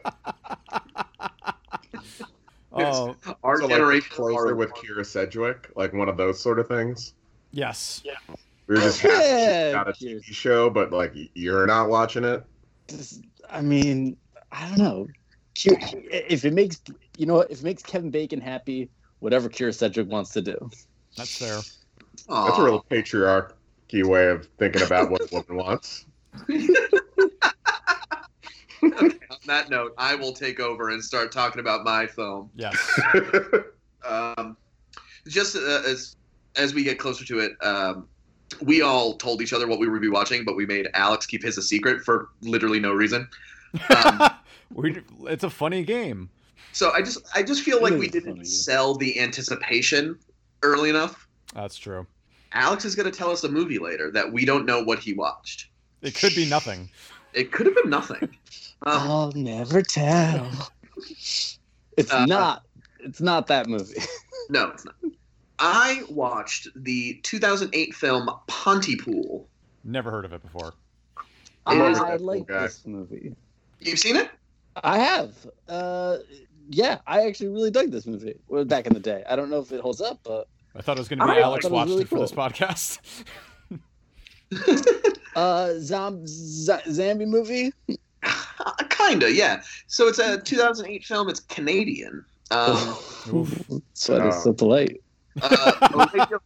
oh 2.73 3.17
Our 3.43 3.59
So, 3.61 3.67
like, 3.67 3.77
generation 3.77 4.09
closer 4.11 4.49
are- 4.51 4.55
with 4.55 4.73
Kyra 4.75 5.05
Sedgwick, 5.07 5.71
like 5.77 5.93
one 5.93 6.09
of 6.09 6.17
those 6.17 6.41
sort 6.41 6.59
of 6.59 6.69
things. 6.69 7.15
yes. 7.53 8.01
Yeah. 8.05 8.13
We 8.69 8.77
were 8.77 8.81
just 8.83 9.01
happy 9.01 9.15
Yeah, 9.25 9.73
got 9.73 9.89
a 9.89 9.93
TV 9.93 10.23
show, 10.23 10.71
but 10.71 10.93
like 10.93 11.13
you're 11.35 11.67
not 11.67 11.89
watching 11.89 12.25
it. 12.25 12.45
I 13.51 13.61
mean, 13.61 14.17
I 14.53 14.69
don't 14.69 14.79
know. 14.79 15.07
Ki- 15.55 15.77
If 16.11 16.45
it 16.45 16.53
makes 16.55 16.81
you 17.19 17.27
know, 17.27 17.41
if 17.41 17.59
it 17.61 17.65
makes 17.65 17.83
Kevin 17.83 18.11
Bacon 18.11 18.41
happy, 18.41 18.89
whatever 19.21 19.49
Kyra 19.49 19.75
Sedgwick 19.75 20.09
wants 20.09 20.31
to 20.33 20.41
do. 20.43 20.71
That's 21.17 21.39
fair. 21.39 21.59
Aw. 22.29 22.47
That's 22.47 22.59
a 22.59 22.63
real 22.65 22.85
patriarchy 22.91 24.05
way 24.05 24.29
of 24.29 24.47
thinking 24.59 24.83
about 24.83 25.11
what 25.11 25.21
a 25.23 25.29
woman 25.33 25.57
wants. 25.65 26.07
Okay, 28.85 29.17
on 29.31 29.39
that 29.47 29.71
note, 29.71 29.95
I 29.97 30.15
will 30.17 30.33
take 30.33 30.59
over 30.59 30.91
and 30.91 31.03
start 31.03 31.31
talking 31.31 31.61
about 31.61 31.85
my 31.85 32.07
film. 32.07 32.51
Yes. 32.55 33.01
Um, 34.05 34.57
just 35.29 35.55
uh, 35.55 35.83
as 35.87 36.17
as 36.57 36.75
we 36.75 36.83
get 36.83 36.99
closer 36.99 37.25
to 37.25 37.39
it, 37.39 37.53
um, 37.65 38.09
we 38.61 38.83
all 38.83 39.15
told 39.17 39.41
each 39.41 39.53
other 39.53 39.69
what 39.69 39.79
we 39.79 39.89
would 39.89 40.03
be 40.03 40.09
watching, 40.09 40.45
but 40.45 40.57
we 40.57 40.67
made 40.67 40.89
Alex 40.95 41.25
keep 41.25 41.45
his 41.45 41.57
a 41.57 41.63
secret 41.63 42.03
for 42.05 42.31
literally 42.41 42.81
no 42.81 42.91
reason. 42.93 43.29
Um, 43.97 44.19
we, 44.75 45.03
it's 45.25 45.45
a 45.45 45.51
funny 45.51 45.83
game. 45.85 46.31
so 46.73 46.91
I 46.93 47.01
just 47.03 47.19
I 47.35 47.43
just 47.43 47.63
feel 47.63 47.83
like 47.83 47.95
we 47.95 48.09
didn't 48.09 48.45
sell 48.47 48.95
the 48.95 49.19
anticipation 49.21 50.19
early 50.63 50.91
enough. 50.91 51.29
That's 51.55 51.77
true. 51.77 52.07
Alex 52.53 52.85
is 52.85 52.95
going 52.95 53.11
to 53.11 53.17
tell 53.17 53.31
us 53.31 53.45
a 53.45 53.49
movie 53.49 53.79
later 53.79 54.11
that 54.11 54.31
we 54.33 54.45
don't 54.45 54.67
know 54.67 54.83
what 54.83 54.99
he 54.99 55.13
watched. 55.15 55.69
It 56.03 56.15
could 56.15 56.35
be 56.35 56.49
nothing. 56.49 56.91
It 57.33 57.51
could 57.53 57.65
have 57.67 57.75
been 57.75 57.89
nothing. 57.91 58.23
Um, 58.23 58.29
I'll 58.83 59.33
never 59.33 59.83
tell. 59.83 60.51
It's 61.99 62.11
Uh, 62.13 62.25
not. 62.27 62.65
It's 63.01 63.21
not 63.21 63.47
that 63.49 63.67
movie. 63.69 64.01
no, 64.49 64.69
it's 64.71 64.85
not. 64.85 64.95
I 65.59 66.03
watched 66.09 66.69
the 66.75 67.21
2008 67.23 67.95
film 67.95 68.31
Pontypool. 68.47 69.47
Never 69.85 70.11
heard 70.11 70.25
of 70.25 70.33
it 70.33 70.43
before. 70.43 70.73
It 71.71 71.77
is- 71.91 71.99
I 71.99 72.17
like 72.17 72.47
guy. 72.49 72.63
this 72.63 72.87
movie. 72.87 73.35
You've 73.81 73.99
seen 73.99 74.17
it? 74.17 74.31
I 74.77 74.99
have. 74.99 75.35
Uh, 75.69 76.19
yeah, 76.71 76.99
I 77.07 77.27
actually 77.27 77.49
really 77.49 77.71
dug 77.71 77.91
this 77.91 78.07
movie. 78.07 78.35
Well, 78.49 78.65
back 78.65 78.87
in 78.87 78.95
the 78.95 79.01
day. 79.01 79.23
I 79.29 79.37
don't 79.37 79.51
know 79.51 79.61
if 79.61 79.73
it 79.73 79.81
holds 79.81 80.01
up, 80.01 80.21
but 80.23 80.49
I 80.75 80.83
thought 80.83 80.97
it 80.97 81.01
was 81.01 81.09
going 81.09 81.19
to 81.19 81.27
be 81.27 81.33
I 81.33 81.41
Alex 81.41 81.65
thought 81.65 81.73
it 81.73 81.75
watched 81.75 81.89
really 81.91 82.03
it 82.03 82.09
for 82.09 82.19
this 82.21 82.33
podcast. 82.33 82.99
uh, 85.37 85.75
zom- 85.79 86.27
z- 86.27 86.73
zombie 86.91 87.27
movie. 87.27 87.73
Kinda, 88.91 89.33
yeah. 89.33 89.63
So 89.89 90.07
it's 90.09 90.19
a 90.19 90.41
2008 90.41 91.05
film. 91.05 91.29
It's 91.29 91.41
Canadian. 91.41 92.25
Um, 92.51 92.77
Oof. 93.35 93.63
so 93.95 94.19
that 94.19 94.27
is 94.29 94.35
Oh. 94.37 94.41
so 94.45 94.53
polite. 94.53 95.03
uh, 95.41 95.73
a, 95.83 96.09
radio, 96.19 96.41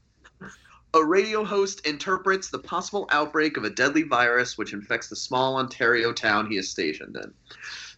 a 0.95 1.05
radio 1.05 1.45
host 1.45 1.85
interprets 1.87 2.51
the 2.51 2.59
possible 2.59 3.07
outbreak 3.11 3.57
of 3.57 3.65
a 3.65 3.71
deadly 3.71 4.03
virus 4.05 4.57
which 4.57 4.73
infects 4.73 5.09
the 5.09 5.17
small 5.17 5.57
Ontario 5.57 6.13
town 6.13 6.49
he 6.51 6.57
is 6.57 6.71
stationed 6.71 7.17
in. 7.17 7.33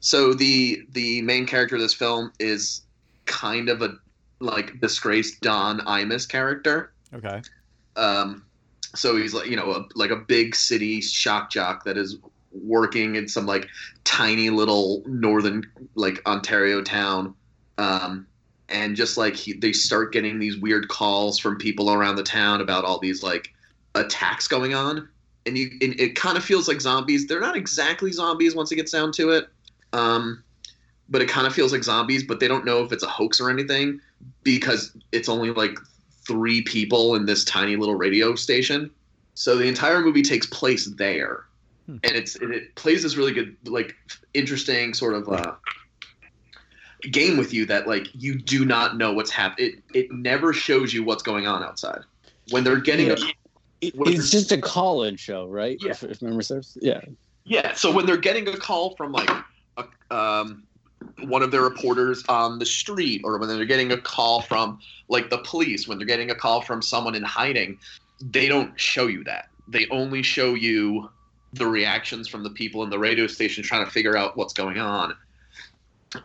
So 0.00 0.32
the 0.34 0.82
the 0.92 1.22
main 1.22 1.46
character 1.46 1.76
of 1.76 1.82
this 1.82 1.94
film 1.94 2.32
is 2.38 2.82
kind 3.24 3.68
of 3.68 3.82
a 3.82 3.94
like 4.40 4.80
disgraced 4.80 5.40
Don 5.40 5.80
Imus 5.80 6.28
character. 6.28 6.92
Okay. 7.12 7.42
Um, 7.96 8.44
so 8.94 9.16
he's 9.16 9.34
like 9.34 9.48
you 9.48 9.56
know 9.56 9.72
a, 9.72 9.84
like 9.94 10.10
a 10.10 10.16
big 10.16 10.54
city 10.54 11.00
shock 11.00 11.50
jock 11.50 11.84
that 11.84 11.96
is 11.96 12.18
working 12.52 13.16
in 13.16 13.28
some 13.28 13.46
like 13.46 13.68
tiny 14.04 14.50
little 14.50 15.02
northern 15.06 15.64
like 15.94 16.24
Ontario 16.26 16.82
town. 16.82 17.34
Um, 17.76 18.26
and 18.68 18.96
just 18.96 19.16
like 19.16 19.34
he, 19.34 19.54
they 19.54 19.72
start 19.72 20.12
getting 20.12 20.38
these 20.38 20.58
weird 20.58 20.88
calls 20.88 21.38
from 21.38 21.56
people 21.56 21.90
around 21.92 22.16
the 22.16 22.22
town 22.22 22.60
about 22.60 22.84
all 22.84 22.98
these 22.98 23.22
like 23.22 23.54
attacks 23.94 24.46
going 24.46 24.74
on, 24.74 25.08
and 25.46 25.56
you 25.56 25.70
and 25.80 25.98
it 25.98 26.14
kind 26.14 26.36
of 26.36 26.44
feels 26.44 26.68
like 26.68 26.80
zombies. 26.80 27.26
They're 27.26 27.40
not 27.40 27.56
exactly 27.56 28.12
zombies 28.12 28.54
once 28.54 28.70
it 28.70 28.76
gets 28.76 28.92
down 28.92 29.12
to 29.12 29.30
it, 29.30 29.48
um, 29.92 30.42
but 31.08 31.22
it 31.22 31.28
kind 31.28 31.46
of 31.46 31.54
feels 31.54 31.72
like 31.72 31.82
zombies. 31.84 32.22
But 32.24 32.40
they 32.40 32.48
don't 32.48 32.64
know 32.64 32.84
if 32.84 32.92
it's 32.92 33.02
a 33.02 33.08
hoax 33.08 33.40
or 33.40 33.50
anything 33.50 34.00
because 34.42 34.96
it's 35.12 35.28
only 35.28 35.50
like 35.50 35.78
three 36.26 36.62
people 36.62 37.14
in 37.14 37.26
this 37.26 37.44
tiny 37.44 37.76
little 37.76 37.94
radio 37.94 38.34
station. 38.34 38.90
So 39.34 39.56
the 39.56 39.66
entire 39.66 40.00
movie 40.00 40.22
takes 40.22 40.46
place 40.46 40.86
there, 40.96 41.44
Hmm. 41.86 41.96
and 42.04 42.12
it's 42.16 42.36
it, 42.36 42.50
it 42.50 42.74
plays 42.74 43.02
this 43.02 43.16
really 43.16 43.32
good, 43.32 43.56
like 43.64 43.94
interesting 44.34 44.92
sort 44.94 45.14
of 45.14 45.28
uh, 45.28 45.54
game 47.10 47.36
with 47.36 47.54
you 47.54 47.64
that 47.66 47.86
like 47.86 48.08
you 48.14 48.38
do 48.38 48.64
not 48.64 48.96
know 48.96 49.12
what's 49.12 49.30
happening. 49.30 49.80
It 49.94 49.96
it 50.06 50.12
never 50.12 50.52
shows 50.52 50.92
you 50.92 51.04
what's 51.04 51.22
going 51.22 51.46
on 51.46 51.62
outside 51.62 52.00
when 52.50 52.64
they're 52.64 52.80
getting. 52.80 53.06
Yeah. 53.08 53.12
A, 53.14 53.32
It- 53.80 53.94
it's 53.96 54.30
just 54.30 54.50
a 54.50 54.60
call-in 54.60 55.14
show, 55.16 55.46
right? 55.46 55.78
Yeah. 55.80 55.92
If, 55.92 56.02
if 56.02 56.20
memory 56.20 56.42
serves. 56.42 56.76
Yeah. 56.82 57.00
Yeah, 57.44 57.72
so 57.74 57.92
when 57.92 58.04
they're 58.06 58.16
getting 58.16 58.48
a 58.48 58.56
call 58.56 58.96
from 58.96 59.12
like 59.12 59.30
a, 59.78 60.14
um, 60.14 60.62
one 61.20 61.42
of 61.42 61.50
their 61.50 61.62
reporters 61.62 62.24
on 62.28 62.58
the 62.58 62.66
street, 62.66 63.22
or 63.24 63.38
when 63.38 63.48
they're 63.48 63.64
getting 63.64 63.92
a 63.92 63.96
call 63.98 64.42
from 64.42 64.80
like 65.08 65.30
the 65.30 65.38
police, 65.38 65.88
when 65.88 65.98
they're 65.98 66.06
getting 66.06 66.30
a 66.30 66.34
call 66.34 66.60
from 66.60 66.82
someone 66.82 67.14
in 67.14 67.22
hiding, 67.22 67.78
they 68.20 68.48
don't 68.48 68.78
show 68.78 69.06
you 69.06 69.24
that. 69.24 69.48
They 69.68 69.86
only 69.90 70.22
show 70.22 70.54
you 70.54 71.08
the 71.52 71.66
reactions 71.66 72.28
from 72.28 72.42
the 72.42 72.50
people 72.50 72.82
in 72.82 72.90
the 72.90 72.98
radio 72.98 73.26
station 73.26 73.62
trying 73.62 73.84
to 73.84 73.90
figure 73.90 74.16
out 74.16 74.36
what's 74.36 74.52
going 74.52 74.78
on. 74.78 75.14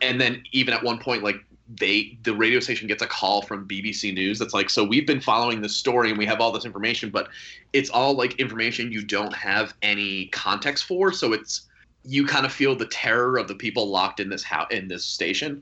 And 0.02 0.20
then 0.20 0.44
even 0.52 0.74
at 0.74 0.84
one 0.84 1.00
point, 1.00 1.24
like 1.24 1.38
they 1.78 2.18
the 2.24 2.34
radio 2.34 2.60
station 2.60 2.88
gets 2.88 3.02
a 3.02 3.08
call 3.08 3.42
from 3.42 3.68
BBC 3.68 4.14
News 4.14 4.38
that's 4.38 4.54
like, 4.54 4.70
so 4.70 4.84
we've 4.84 5.08
been 5.08 5.22
following 5.22 5.62
this 5.62 5.76
story 5.76 6.10
and 6.10 6.18
we 6.18 6.26
have 6.26 6.42
all 6.42 6.52
this 6.52 6.66
information, 6.66 7.10
but 7.10 7.30
it's 7.72 7.90
all 7.90 8.16
like 8.16 8.40
information 8.40 8.92
you 8.92 9.04
don't 9.04 9.34
have 9.34 9.74
any 9.82 10.28
context 10.28 10.86
for. 10.86 11.12
So 11.12 11.34
it's 11.34 11.68
you 12.06 12.26
kind 12.26 12.46
of 12.46 12.52
feel 12.52 12.76
the 12.76 12.86
terror 12.88 13.38
of 13.38 13.48
the 13.48 13.56
people 13.56 13.90
locked 13.90 14.20
in 14.20 14.30
this 14.30 14.44
house 14.44 14.68
in 14.72 14.88
this 14.88 15.06
station 15.06 15.62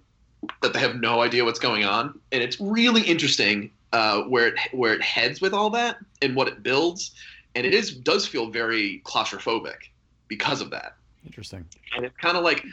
that 0.61 0.73
they 0.73 0.79
have 0.79 0.95
no 0.99 1.21
idea 1.21 1.45
what's 1.45 1.59
going 1.59 1.83
on, 1.85 2.19
and 2.31 2.41
it's 2.41 2.59
really 2.59 3.01
interesting 3.03 3.71
uh, 3.93 4.21
where 4.23 4.47
it 4.47 4.55
where 4.71 4.93
it 4.93 5.01
heads 5.01 5.39
with 5.41 5.53
all 5.53 5.69
that 5.69 5.97
and 6.21 6.35
what 6.35 6.47
it 6.47 6.63
builds, 6.63 7.11
and 7.55 7.65
it 7.65 7.73
is 7.73 7.91
does 7.95 8.25
feel 8.25 8.49
very 8.49 9.01
claustrophobic 9.05 9.75
because 10.27 10.61
of 10.61 10.69
that, 10.71 10.95
Interesting. 11.25 11.63
and 11.95 12.05
it's 12.05 12.17
kind 12.17 12.37
of 12.37 12.43
like, 12.43 12.65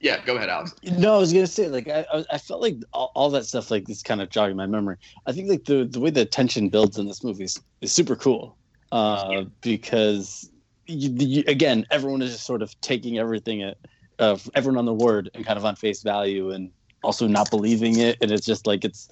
yeah, 0.00 0.22
go 0.26 0.36
ahead, 0.36 0.48
Alex. 0.50 0.74
No, 0.98 1.14
I 1.14 1.18
was 1.18 1.32
gonna 1.32 1.46
say 1.46 1.68
like 1.68 1.88
I 1.88 2.04
I- 2.12 2.24
I 2.32 2.38
felt 2.38 2.60
like 2.60 2.76
all, 2.92 3.12
all 3.14 3.30
that 3.30 3.46
stuff 3.46 3.70
like 3.70 3.86
this 3.86 4.02
kind 4.02 4.20
of 4.20 4.28
jogging 4.28 4.56
my 4.56 4.66
memory. 4.66 4.96
I 5.26 5.32
think 5.32 5.48
like 5.48 5.64
the 5.64 5.84
the 5.84 6.00
way 6.00 6.10
the 6.10 6.26
tension 6.26 6.68
builds 6.68 6.98
in 6.98 7.06
this 7.06 7.24
movie 7.24 7.44
is, 7.44 7.58
is 7.80 7.92
super 7.92 8.14
cool, 8.16 8.56
uh, 8.92 9.44
because 9.62 10.50
you, 10.88 11.10
you, 11.18 11.44
again 11.46 11.86
everyone 11.90 12.22
is 12.22 12.32
just 12.32 12.46
sort 12.46 12.62
of 12.62 12.78
taking 12.80 13.18
everything 13.18 13.62
at 13.62 13.76
uh, 14.18 14.36
everyone 14.54 14.78
on 14.78 14.86
the 14.86 14.94
word 14.94 15.30
and 15.34 15.46
kind 15.46 15.58
of 15.58 15.64
on 15.64 15.76
face 15.76 16.02
value 16.02 16.50
and 16.50 16.72
also 17.02 17.26
not 17.26 17.50
believing 17.50 17.98
it, 17.98 18.16
and 18.20 18.30
it's 18.32 18.44
just 18.44 18.66
like 18.66 18.84
it's 18.84 19.08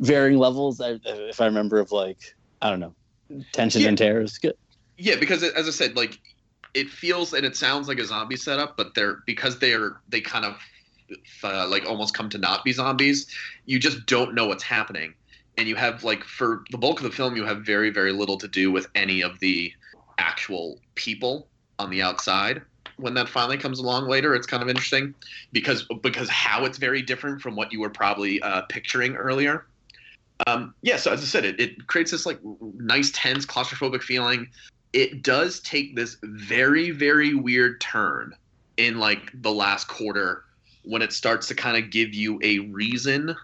varying 0.00 0.38
levels. 0.38 0.80
I, 0.80 0.98
if 1.04 1.40
I 1.40 1.46
remember 1.46 1.78
of 1.78 1.92
like 1.92 2.18
I 2.62 2.70
don't 2.70 2.80
know 2.80 2.94
tension 3.52 3.82
Yeah. 3.82 3.88
and 3.88 3.98
terror 3.98 4.22
is 4.22 4.38
good. 4.38 4.54
Yeah, 4.98 5.16
because 5.16 5.42
as 5.42 5.68
I 5.68 5.70
said, 5.70 5.96
like 5.96 6.18
it 6.74 6.88
feels 6.88 7.32
and 7.32 7.44
it 7.44 7.56
sounds 7.56 7.88
like 7.88 7.98
a 7.98 8.04
zombie 8.04 8.36
setup, 8.36 8.76
but 8.76 8.94
they're 8.94 9.18
because 9.26 9.58
they're 9.58 10.00
they 10.08 10.20
kind 10.20 10.44
of 10.44 10.58
uh, 11.44 11.68
like 11.68 11.84
almost 11.86 12.14
come 12.14 12.28
to 12.30 12.38
not 12.38 12.64
be 12.64 12.72
zombies. 12.72 13.26
You 13.66 13.78
just 13.78 14.06
don't 14.06 14.34
know 14.34 14.46
what's 14.46 14.64
happening, 14.64 15.14
and 15.58 15.68
you 15.68 15.76
have 15.76 16.04
like 16.04 16.24
for 16.24 16.64
the 16.70 16.78
bulk 16.78 16.98
of 17.00 17.04
the 17.04 17.10
film, 17.10 17.36
you 17.36 17.44
have 17.44 17.66
very 17.66 17.90
very 17.90 18.12
little 18.12 18.38
to 18.38 18.48
do 18.48 18.72
with 18.72 18.86
any 18.94 19.22
of 19.22 19.38
the 19.40 19.72
actual 20.18 20.78
people 20.94 21.48
on 21.78 21.90
the 21.90 22.02
outside. 22.02 22.62
When 22.98 23.14
that 23.14 23.28
finally 23.28 23.58
comes 23.58 23.78
along 23.78 24.08
later, 24.08 24.34
it's 24.34 24.46
kind 24.46 24.62
of 24.62 24.68
interesting 24.68 25.14
because 25.52 25.86
because 26.02 26.30
how 26.30 26.64
it's 26.64 26.78
very 26.78 27.02
different 27.02 27.42
from 27.42 27.54
what 27.54 27.70
you 27.72 27.80
were 27.80 27.90
probably 27.90 28.40
uh, 28.40 28.62
picturing 28.62 29.16
earlier. 29.16 29.66
Um, 30.46 30.74
yeah, 30.82 30.96
so 30.96 31.12
as 31.12 31.20
I 31.20 31.24
said, 31.24 31.44
it, 31.44 31.60
it 31.60 31.86
creates 31.86 32.10
this 32.10 32.24
like 32.24 32.38
nice 32.78 33.10
tense 33.14 33.44
claustrophobic 33.44 34.02
feeling 34.02 34.48
it 34.96 35.22
does 35.22 35.60
take 35.60 35.94
this 35.94 36.16
very 36.22 36.90
very 36.90 37.34
weird 37.34 37.80
turn 37.82 38.34
in 38.78 38.98
like 38.98 39.30
the 39.42 39.52
last 39.52 39.88
quarter 39.88 40.44
when 40.84 41.02
it 41.02 41.12
starts 41.12 41.48
to 41.48 41.54
kind 41.54 41.76
of 41.76 41.90
give 41.90 42.14
you 42.14 42.40
a 42.42 42.60
reason 42.60 43.36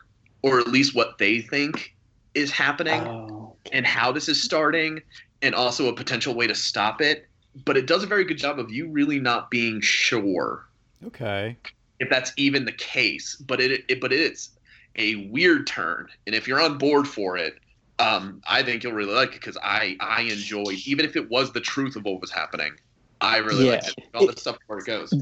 or 0.42 0.58
at 0.58 0.68
least 0.68 0.94
what 0.94 1.18
they 1.18 1.40
think 1.40 1.94
is 2.35 2.50
happening 2.50 3.02
Oh, 3.02 3.54
and 3.70 3.87
how 3.87 4.12
this 4.12 4.30
is 4.30 4.42
starting 4.42 5.02
and 5.42 5.55
also 5.55 5.88
a 5.88 5.96
potential 5.96 6.35
way 6.35 6.46
to 6.46 6.55
stop 6.55 7.00
it 7.00 7.26
but 7.66 7.76
it 7.76 7.87
does 7.87 8.02
a 8.02 8.07
very 8.07 8.24
good 8.24 8.38
job 8.38 8.59
of 8.59 8.70
you 8.72 8.90
really 8.90 9.20
not 9.20 9.50
being 9.50 9.81
sure 9.81 10.64
Okay. 11.05 11.59
if 12.00 12.09
that's 12.09 12.33
even 12.37 12.64
the 12.64 12.72
case 12.72 13.37
but 13.46 13.61
it, 13.61 13.83
it 13.88 14.00
but 14.00 14.12
it's 14.12 14.50
a 14.96 15.28
weird 15.31 15.66
turn 15.66 16.07
and 16.26 16.35
if 16.35 16.46
you're 16.46 16.61
on 16.61 16.78
board 16.78 17.07
for 17.07 17.37
it 17.37 17.55
um, 17.98 18.40
I 18.48 18.64
think 18.64 18.83
you'll 18.83 18.94
really 18.94 19.12
like 19.14 19.28
it 19.28 19.35
because 19.35 19.57
I 19.62 19.96
I 20.00 20.22
enjoyed 20.22 20.78
even 20.87 21.05
if 21.05 21.14
it 21.14 21.31
was 21.31 21.52
the 21.52 21.61
truth 21.61 21.94
of 21.94 22.05
what 22.05 22.20
was 22.20 22.33
happening. 22.33 22.72
I 23.20 23.37
really 23.37 23.64
Yeah. 23.64 23.64
liked 23.64 23.87
it. 23.87 23.94
All 24.12 24.24
this 24.24 24.40
stuff 24.40 24.57
where 24.66 24.81
it 24.81 24.87
goes. 24.87 25.18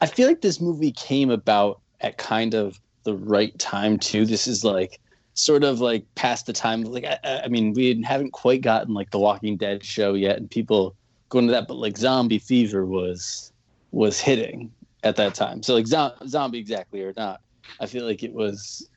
I 0.00 0.06
feel 0.06 0.28
like 0.28 0.40
this 0.40 0.60
movie 0.60 0.92
came 0.92 1.30
about 1.30 1.80
at 2.00 2.18
kind 2.18 2.54
of 2.54 2.80
the 3.04 3.14
right 3.14 3.56
time 3.58 3.98
too. 3.98 4.24
This 4.26 4.46
is 4.46 4.64
like 4.64 4.98
sort 5.40 5.64
of 5.64 5.80
like 5.80 6.04
past 6.14 6.46
the 6.46 6.52
time. 6.52 6.82
Like 6.82 7.04
I, 7.04 7.42
I 7.44 7.48
mean, 7.48 7.72
we 7.72 8.02
haven't 8.02 8.32
quite 8.32 8.62
gotten 8.62 8.94
like 8.94 9.10
the 9.10 9.18
Walking 9.18 9.56
Dead 9.56 9.84
show 9.84 10.14
yet, 10.14 10.36
and 10.36 10.50
people 10.50 10.94
going 11.28 11.46
to 11.46 11.52
that. 11.52 11.68
But 11.68 11.74
like 11.74 11.96
Zombie 11.96 12.38
Fever 12.38 12.84
was 12.84 13.52
was 13.92 14.20
hitting 14.20 14.70
at 15.02 15.16
that 15.16 15.34
time. 15.34 15.62
So 15.62 15.74
like 15.74 15.86
zo- 15.86 16.14
Zombie 16.26 16.58
exactly 16.58 17.02
or 17.02 17.12
not, 17.16 17.40
I 17.80 17.86
feel 17.86 18.04
like 18.04 18.22
it 18.22 18.32
was 18.32 18.88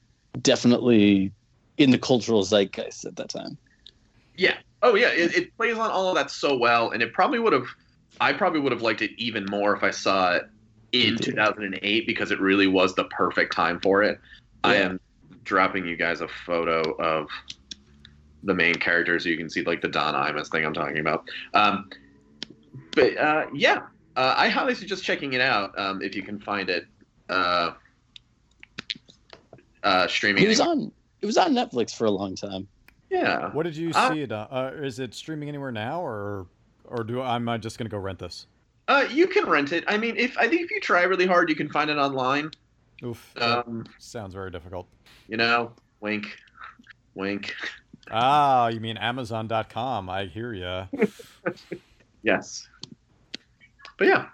definitely 0.42 1.32
in 1.78 1.92
the 1.92 1.98
cultural 1.98 2.44
zeitgeist 2.44 3.06
at 3.06 3.16
that 3.16 3.30
time. 3.30 3.58
Yeah. 4.36 4.58
Oh 4.82 4.96
yeah. 4.96 5.10
It, 5.10 5.36
it 5.36 5.58
plays 5.58 5.78
on 5.78 5.90
all 5.90 6.10
of 6.10 6.16
that 6.16 6.30
so 6.30 6.58
well, 6.58 6.92
and 6.92 7.02
it 7.02 7.14
probably 7.14 7.40
would 7.40 7.54
have. 7.54 7.68
I 8.22 8.32
probably 8.32 8.60
would 8.60 8.72
have 8.72 8.84
liked 8.84 9.02
it 9.02 9.12
even 9.18 9.46
more 9.50 9.76
if 9.76 9.84
I 9.84 9.90
saw 9.90 10.34
it 10.34 10.44
in 10.92 11.18
2008 11.18 12.06
because 12.06 12.30
it 12.30 12.40
really 12.40 12.68
was 12.68 12.94
the 12.94 13.06
perfect 13.06 13.56
time 13.56 13.80
for 13.80 14.04
it. 14.04 14.20
I 14.64 14.76
Yeah. 14.76 14.82
am 14.82 15.00
dropping 15.44 15.86
you 15.86 15.96
guys 15.96 16.22
a 16.22 16.28
photo 16.46 16.82
of 16.98 17.28
the 18.44 18.54
main 18.54 18.76
character 18.76 19.20
so 19.20 19.30
you 19.30 19.38
can 19.38 19.50
see 19.50 19.64
like 19.64 19.82
the 19.82 19.88
Don 19.88 20.14
Imus 20.14 20.50
thing 20.52 20.66
I'm 20.66 20.74
talking 20.74 21.00
about. 21.00 21.28
Um, 21.54 21.90
but 22.96 23.18
uh, 23.18 23.46
yeah, 23.54 23.84
uh, 24.16 24.34
I 24.38 24.50
highly 24.50 24.76
suggest 24.76 25.04
checking 25.04 25.34
it 25.34 25.42
out 25.42 25.78
um, 25.80 26.02
if 26.02 26.16
you 26.16 26.24
can 26.24 26.40
find 26.40 26.70
it. 26.70 26.86
Uh, 27.30 27.72
uh, 29.84 30.08
streaming. 30.08 30.44
It 30.44 30.48
was 30.48 30.60
anywhere. 30.60 30.78
on. 30.86 30.92
It 31.22 31.26
was 31.26 31.38
on 31.38 31.54
Netflix 31.54 31.96
for 31.96 32.06
a 32.06 32.12
long 32.12 32.36
time. 32.36 32.68
Yeah. 33.10 33.50
What 33.52 33.64
did 33.64 33.76
you 33.78 33.92
Uh, 33.94 34.12
see 34.14 34.22
it 34.22 34.32
on? 34.32 34.48
Uh, 34.50 34.72
is 34.82 35.00
it 35.00 35.14
streaming 35.14 35.50
anywhere 35.50 35.72
now, 35.72 36.02
or 36.02 36.48
or 36.86 37.04
do 37.04 37.22
am 37.22 37.48
I 37.50 37.58
just 37.58 37.78
gonna 37.78 37.90
go 37.90 37.98
rent 37.98 38.20
this? 38.20 38.48
Uh, 38.88 39.08
you 39.10 39.28
can 39.28 39.46
rent 39.46 39.72
it. 39.72 39.84
I 39.88 39.98
mean, 39.98 40.18
if 40.18 40.38
I 40.38 40.48
think 40.48 40.62
if 40.64 40.72
you 40.72 40.80
try 40.82 41.04
really 41.04 41.26
hard, 41.26 41.50
you 41.50 41.56
can 41.56 41.70
find 41.70 41.90
it 41.90 41.98
online. 41.98 42.52
Oof. 43.04 43.34
Um, 43.38 43.86
sounds 44.00 44.34
very 44.34 44.52
difficult. 44.52 44.88
you 45.28 45.38
know, 45.38 45.72
wink, 46.00 46.38
wink. 47.16 47.54
Ah, 48.12 48.68
you 48.68 48.80
mean 48.80 48.98
Amazon.com? 48.98 50.10
I 50.10 50.26
hear 50.26 50.54
ya. 50.54 50.86
Yes. 52.26 52.70
But 53.98 54.08
yeah. 54.08 54.28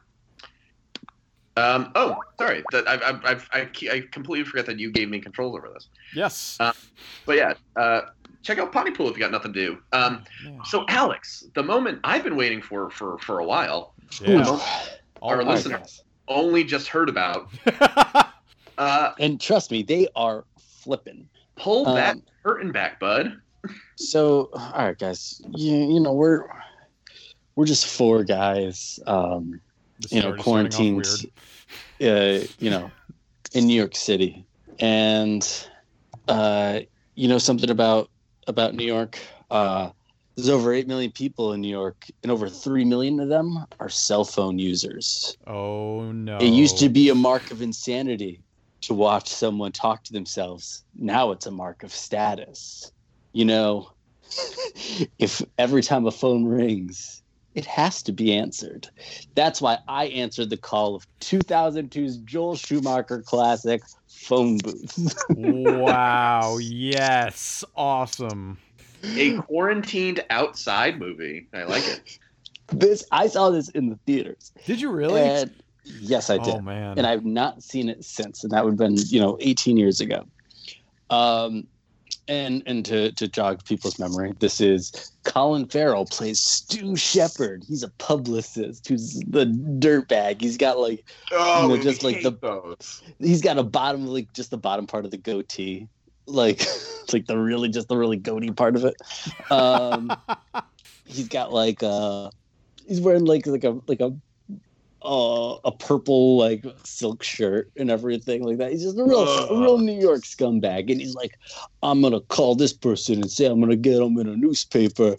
Um, 1.58 1.92
oh, 1.96 2.18
sorry. 2.38 2.64
That 2.72 2.88
I, 2.88 2.94
I, 2.96 3.32
I, 3.32 3.42
I, 3.52 3.70
I 3.92 4.04
completely 4.12 4.46
forgot 4.46 4.68
that 4.68 4.78
you 4.80 4.92
gave 4.92 5.10
me 5.10 5.20
controls 5.20 5.58
over 5.58 5.70
this. 5.74 5.90
Yes. 6.14 6.56
Uh, 6.60 6.72
But 7.26 7.38
yeah, 7.38 7.54
uh, 7.76 8.02
check 8.44 8.60
out 8.60 8.72
Pontypool 8.72 9.10
if 9.10 9.16
you 9.18 9.20
got 9.22 9.32
nothing 9.32 9.54
to 9.54 9.60
do. 9.66 9.78
Um, 9.92 10.24
Man. 10.46 10.60
so 10.66 10.86
Alex, 10.88 11.46
the 11.56 11.64
moment 11.64 12.00
I've 12.04 12.24
been 12.24 12.36
waiting 12.36 12.62
for 12.62 12.92
for 12.92 13.18
for 13.18 13.40
a 13.40 13.44
while, 13.46 13.96
Yeah. 14.22 14.60
our 15.24 15.42
All 15.42 15.48
listener- 15.48 15.82
only 16.28 16.64
just 16.64 16.88
heard 16.90 17.10
about. 17.10 17.50
Uh, 18.80 19.12
And 19.20 19.40
trust 19.42 19.72
me, 19.72 19.84
they 19.84 20.08
are 20.16 20.46
flipping. 20.58 21.28
pull 21.58 21.84
that 21.84 22.16
Um, 22.16 22.24
curtain 22.44 22.72
back, 22.72 23.00
bud. 23.00 23.34
So, 23.98 24.50
all 24.54 24.86
right, 24.86 24.98
guys, 24.98 25.42
you, 25.54 25.76
you 25.76 26.00
know 26.00 26.14
we're 26.14 26.46
we're 27.56 27.66
just 27.66 27.86
four 27.86 28.24
guys, 28.24 28.98
um, 29.06 29.60
you 30.10 30.22
know, 30.22 30.28
already 30.30 30.42
quarantined, 30.44 31.06
uh, 32.02 32.40
you 32.60 32.70
know, 32.70 32.90
in 33.52 33.68
New 33.68 33.74
York 33.74 33.98
City, 33.98 34.46
and 34.80 35.46
uh, 36.30 36.80
you 37.16 37.28
know 37.28 37.38
something 37.38 37.70
about 37.70 38.10
about 38.48 38.74
New 38.76 38.86
York. 38.86 39.20
Uh, 39.52 39.90
there's 40.38 40.48
over 40.48 40.72
eight 40.72 40.88
million 40.88 41.12
people 41.12 41.52
in 41.52 41.60
New 41.60 41.68
York, 41.68 42.06
and 42.24 42.32
over 42.32 42.48
three 42.48 42.86
million 42.86 43.20
of 43.20 43.28
them 43.28 43.66
are 43.82 43.90
cell 43.90 44.24
phone 44.24 44.58
users. 44.58 45.36
Oh 45.46 46.14
no. 46.14 46.38
It 46.38 46.54
used 46.54 46.78
to 46.78 46.88
be 46.88 47.10
a 47.10 47.16
mark 47.16 47.52
of 47.52 47.62
insanity 47.62 48.40
to 48.82 48.94
watch 48.94 49.30
someone 49.30 49.72
talk 49.72 50.04
to 50.06 50.14
themselves. 50.14 50.84
Now 50.96 51.32
it's 51.32 51.46
a 51.46 51.52
mark 51.52 51.84
of 51.84 51.94
status. 51.94 52.92
You 53.34 53.46
know, 53.46 53.92
if 55.20 55.44
every 55.58 55.82
time 55.82 56.06
a 56.06 56.12
phone 56.12 56.46
rings, 56.46 57.22
it 57.56 57.66
has 57.66 58.04
to 58.04 58.12
be 58.12 58.34
answered. 58.34 58.88
That's 59.36 59.62
why 59.62 59.80
I 59.88 60.06
answered 60.06 60.50
the 60.50 60.58
call 60.58 60.96
of 60.96 61.08
2002's 61.22 62.18
Joel 62.18 62.56
Schumacher 62.56 63.22
classic 63.22 63.82
Phone 64.08 64.58
Booth. 64.60 65.16
wow. 65.30 66.58
Yes. 66.62 67.64
Awesome. 67.76 68.58
A 69.04 69.38
quarantined 69.38 70.24
outside 70.30 71.00
movie. 71.00 71.48
I 71.54 71.64
like 71.64 71.88
it. 71.88 72.20
this 72.72 73.06
I 73.12 73.28
saw 73.28 73.50
this 73.50 73.70
in 73.70 73.90
the 73.90 74.00
theaters. 74.06 74.52
Did 74.66 74.82
you 74.82 74.92
really? 74.92 75.22
And 75.22 75.52
yes, 76.00 76.30
I 76.30 76.38
did. 76.38 76.56
Oh 76.56 76.62
man. 76.62 76.98
and 76.98 77.08
I've 77.08 77.26
not 77.26 77.64
seen 77.64 77.90
it 77.90 78.04
since, 78.06 78.44
and 78.44 78.52
that 78.52 78.64
would 78.64 78.72
have 78.72 78.78
been 78.78 78.96
you 79.08 79.20
know 79.20 79.38
18 79.42 79.78
years 79.78 80.00
ago. 80.02 80.26
Um, 81.10 81.68
and 82.28 82.62
and 82.68 82.86
to 82.86 83.12
to 83.14 83.28
jog 83.28 83.64
people's 83.66 83.98
memory, 83.98 84.34
this 84.40 84.62
is 84.62 85.12
Colin 85.24 85.66
Farrell 85.68 86.06
plays 86.06 86.40
Stu 86.40 86.96
Shepard. 86.96 87.64
He's 87.68 87.82
a 87.82 87.90
publicist 87.98 88.88
who's 88.88 89.20
the 89.28 89.46
dirtbag. 89.80 90.40
He's 90.42 90.58
got 90.58 90.78
like 90.80 91.04
Oh, 91.32 91.64
You 91.70 91.78
know, 91.78 91.82
just 91.84 92.04
like 92.04 92.22
the- 92.22 92.32
those. 92.32 93.02
he's 93.20 93.42
got 93.42 93.58
a 93.58 93.64
bottom 93.64 94.06
like 94.06 94.32
just 94.34 94.52
the 94.52 94.58
bottom 94.58 94.86
part 94.86 95.06
of 95.06 95.12
the 95.12 95.18
goatee, 95.18 95.88
like 96.28 96.62
like 97.14 97.26
the 97.26 97.38
really 97.38 97.70
just 97.70 97.88
the 97.88 97.98
really 97.98 98.18
goatee 98.18 98.52
part 98.52 98.76
of 98.76 98.86
it. 98.86 98.96
Um, 99.52 100.16
he's 101.06 101.28
got 101.28 101.52
like 101.52 101.82
uh 101.82 102.30
he's 102.88 103.02
wearing 103.02 103.26
like 103.26 103.48
like 103.48 103.64
a 103.64 103.80
like 103.88 104.02
a 104.02 104.14
uh, 105.02 105.56
a 105.64 105.72
purple 105.72 106.38
like 106.38 106.66
silk 106.84 107.24
shirt 107.24 107.72
and 107.78 107.90
everything 107.90 108.44
like 108.44 108.58
that. 108.58 108.72
He's 108.72 108.84
just 108.84 108.98
a 108.98 109.04
real 109.04 109.28
a 109.28 109.60
real 109.60 109.78
New 109.78 110.00
York 110.00 110.22
scumbag, 110.22 110.92
and 110.92 111.00
he's 111.00 111.16
like, 111.16 111.38
I'm 111.84 112.02
gonna 112.02 112.22
call 112.22 112.56
this 112.56 112.74
person 112.74 113.16
and 113.16 113.32
say 113.32 113.46
I'm 113.46 113.60
gonna 113.60 113.76
get 113.76 114.02
him 114.02 114.18
in 114.18 114.28
a 114.28 114.36
newspaper, 114.36 115.16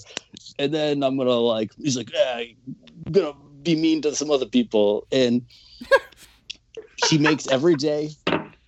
and 0.58 0.72
then 0.74 1.02
I'm 1.02 1.16
gonna 1.16 1.30
like 1.30 1.72
he's 1.76 1.96
like, 1.96 2.10
I'm 2.16 3.12
gonna 3.12 3.34
be 3.62 3.76
mean 3.76 4.02
to 4.02 4.14
some 4.14 4.30
other 4.30 4.46
people. 4.46 5.06
And 5.12 5.42
he 7.08 7.18
makes 7.18 7.46
every 7.48 7.76
day, 7.76 8.10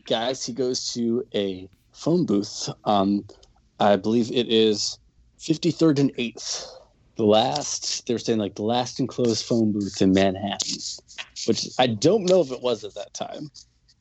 guys, 0.06 0.44
he 0.44 0.52
goes 0.52 0.92
to 0.94 1.26
a 1.34 1.68
phone 1.92 2.26
booth. 2.26 2.68
Um, 2.84 3.24
I 3.80 3.96
believe 3.96 4.30
it 4.30 4.48
is 4.48 4.98
53rd 5.40 5.98
and 5.98 6.14
8th. 6.16 6.66
The 7.16 7.24
last, 7.24 8.06
they 8.06 8.14
were 8.14 8.18
saying 8.18 8.38
like 8.38 8.54
the 8.54 8.62
last 8.62 8.98
enclosed 8.98 9.44
phone 9.44 9.72
booth 9.72 10.00
in 10.00 10.12
Manhattan, 10.12 10.78
which 11.46 11.66
I 11.78 11.86
don't 11.86 12.24
know 12.24 12.40
if 12.40 12.50
it 12.50 12.62
was 12.62 12.84
at 12.84 12.94
that 12.94 13.12
time, 13.12 13.50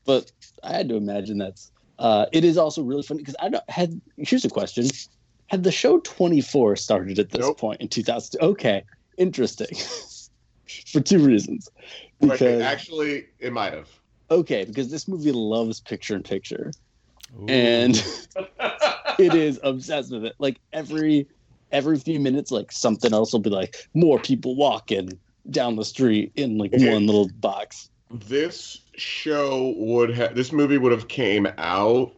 but 0.05 0.31
I 0.63 0.73
had 0.73 0.89
to 0.89 0.95
imagine 0.95 1.37
that's. 1.37 1.71
Uh, 1.99 2.25
it 2.31 2.43
is 2.43 2.57
also 2.57 2.81
really 2.81 3.03
funny 3.03 3.19
because 3.19 3.35
I 3.39 3.49
don't 3.49 3.69
had. 3.69 3.99
Here's 4.17 4.45
a 4.45 4.49
question: 4.49 4.87
Had 5.49 5.63
the 5.63 5.71
show 5.71 5.99
24 5.99 6.77
started 6.77 7.19
at 7.19 7.29
this 7.31 7.45
Nope. 7.45 7.59
point 7.59 7.81
in 7.81 7.89
2000? 7.89 8.41
Okay, 8.41 8.83
interesting. 9.17 9.67
For 10.91 11.01
two 11.01 11.19
reasons. 11.19 11.67
Right, 12.21 12.31
Because 12.31 12.61
actually, 12.61 13.25
it 13.39 13.51
might 13.51 13.73
have. 13.73 13.89
okay, 14.29 14.63
because 14.63 14.89
this 14.89 15.07
movie 15.07 15.33
loves 15.33 15.81
picture 15.81 16.15
in 16.15 16.23
picture, 16.23 16.71
Ooh. 17.37 17.45
and 17.49 17.95
it 19.19 19.35
is 19.35 19.59
obsessed 19.63 20.11
with 20.13 20.23
it. 20.23 20.33
Like 20.39 20.59
every 20.71 21.27
every 21.71 21.97
few 21.99 22.19
minutes, 22.19 22.51
like 22.51 22.71
something 22.71 23.13
else 23.13 23.33
will 23.33 23.39
be 23.39 23.49
like 23.49 23.75
more 23.93 24.19
people 24.19 24.55
walking 24.55 25.19
down 25.49 25.75
the 25.75 25.85
street 25.85 26.31
in 26.35 26.57
like 26.57 26.73
Okay. 26.73 26.91
one 26.91 27.05
little 27.05 27.29
box. 27.39 27.89
This 28.09 28.81
show 28.95 29.73
would 29.77 30.09
have. 30.11 30.35
This 30.35 30.51
movie 30.51 30.77
would 30.77 30.91
have 30.91 31.07
came 31.07 31.47
out 31.57 32.11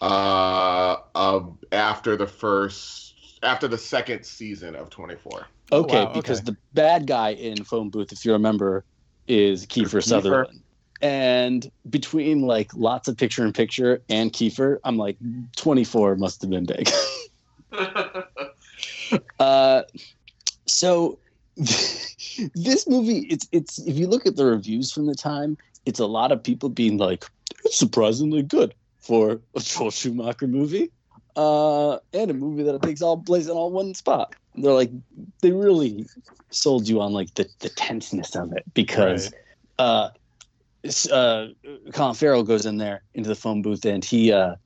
uh, 0.00 0.96
uh 1.14 1.40
after 1.72 2.16
the 2.16 2.26
first, 2.26 3.14
after 3.42 3.68
the 3.68 3.78
second 3.78 4.24
season 4.24 4.76
of 4.76 4.90
24. 4.90 5.46
Oh, 5.72 5.80
Okay, 5.82 6.04
wow, 6.04 6.12
because 6.12 6.38
okay. 6.38 6.46
the 6.46 6.56
bad 6.72 7.06
guy 7.06 7.30
in 7.30 7.64
Phone 7.64 7.90
Booth, 7.90 8.12
if 8.12 8.24
you 8.24 8.32
remember, 8.32 8.84
is 9.28 9.66
Kiefer 9.66 9.98
Kiefer. 9.98 10.02
Sutherland. 10.02 10.62
And 11.02 11.70
between 11.88 12.42
like 12.42 12.74
lots 12.74 13.08
of 13.08 13.16
picture 13.16 13.44
in 13.44 13.52
picture 13.52 14.02
and 14.08 14.32
Kiefer, 14.32 14.78
I'm 14.84 14.96
like 14.98 15.16
24 15.56 16.16
must 16.16 16.42
have 16.42 16.50
been 16.50 16.66
big. 16.66 16.90
uh, 19.38 19.82
so 20.66 21.18
this 21.56 22.88
movie, 22.88 23.26
it's 23.30 23.48
it's 23.52 23.78
if 23.80 23.96
you 23.96 24.06
look 24.06 24.26
at 24.26 24.36
the 24.36 24.44
reviews 24.44 24.92
from 24.92 25.06
the 25.06 25.14
time, 25.14 25.56
it's 25.86 26.00
a 26.00 26.06
lot 26.06 26.32
of 26.32 26.42
people 26.42 26.68
being 26.68 26.96
like, 26.96 27.24
it's 27.64 27.76
surprisingly 27.76 28.42
good 28.42 28.74
for 29.00 29.40
a 29.54 29.60
Joel 29.60 29.90
Schumacher 29.90 30.46
movie, 30.46 30.90
uh, 31.36 31.98
and 32.12 32.30
a 32.30 32.34
movie 32.34 32.62
that 32.62 32.82
takes 32.82 33.02
all 33.02 33.18
place 33.22 33.46
in 33.46 33.52
all 33.52 33.70
one 33.70 33.94
spot. 33.94 34.34
They're 34.54 34.72
like, 34.72 34.90
they 35.42 35.52
really 35.52 36.06
sold 36.50 36.88
you 36.88 37.00
on 37.00 37.12
like 37.12 37.34
the, 37.34 37.48
the 37.60 37.68
tenseness 37.70 38.34
of 38.34 38.52
it 38.52 38.64
because 38.74 39.30
Right. 39.78 39.78
uh, 39.78 40.08
uh, 41.12 41.46
Colin 41.92 42.14
Farrell 42.14 42.42
goes 42.42 42.66
in 42.66 42.78
there 42.78 43.02
into 43.14 43.28
the 43.28 43.34
phone 43.34 43.62
booth 43.62 43.84
and 43.84 44.04
he 44.04 44.32
uh, 44.32 44.56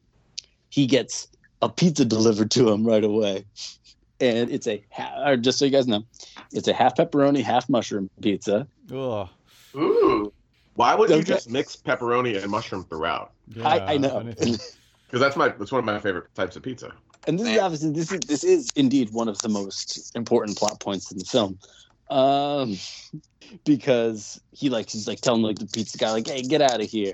he 0.71 0.87
gets 0.87 1.29
a 1.63 1.69
pizza 1.69 2.05
delivered 2.05 2.51
to 2.53 2.71
him 2.71 2.85
right 2.85 3.05
away, 3.05 3.45
and 4.21 4.51
it's 4.51 4.67
a 4.67 4.85
ha- 4.93 5.25
or 5.31 5.37
just 5.37 5.59
so 5.59 5.65
you 5.65 5.71
guys 5.71 5.87
know, 5.87 6.03
it's 6.53 6.69
a 6.69 6.73
half 6.73 6.97
pepperoni, 6.97 7.43
half 7.43 7.69
mushroom 7.69 8.09
pizza. 8.21 8.67
Ugh. 8.93 9.29
Ooh. 9.77 10.33
Why 10.75 10.95
would 10.95 11.11
you 11.11 11.17
Okay. 11.17 11.25
just 11.25 11.51
mix 11.51 11.77
pepperoni 11.77 12.41
and 12.41 12.51
mushroom 12.51 12.85
throughout? 12.85 13.33
I, 13.65 13.81
I 13.81 13.97
know. 13.99 14.33
Because 15.07 15.21
that's 15.21 15.37
my 15.37 15.49
that's 15.49 15.71
one 15.71 15.79
of 15.79 15.85
my 15.85 16.01
favorite 16.01 16.35
types 16.35 16.57
of 16.57 16.63
pizza. 16.65 16.93
and 17.29 17.39
this 17.39 17.47
is 17.47 17.59
obviously 17.59 17.91
this 17.93 18.11
is 18.11 18.21
this 18.21 18.43
is 18.43 18.69
indeed 18.75 19.11
one 19.13 19.29
of 19.29 19.39
the 19.39 19.49
most 19.49 20.11
important 20.17 20.59
plot 20.59 20.81
points 20.81 21.13
in 21.13 21.19
the 21.19 21.25
film 21.25 21.57
um 22.11 22.77
because 23.65 24.41
he 24.53 24.71
like 24.71 24.91
he's 24.91 25.07
like 25.07 25.21
telling 25.21 25.43
like 25.43 25.59
the 25.59 25.67
pizza 25.67 25.99
guy 25.99 26.11
like 26.11 26.27
hey 26.27 26.43
get 26.43 26.63
out 26.63 26.81
of 26.81 26.89
here 26.89 27.13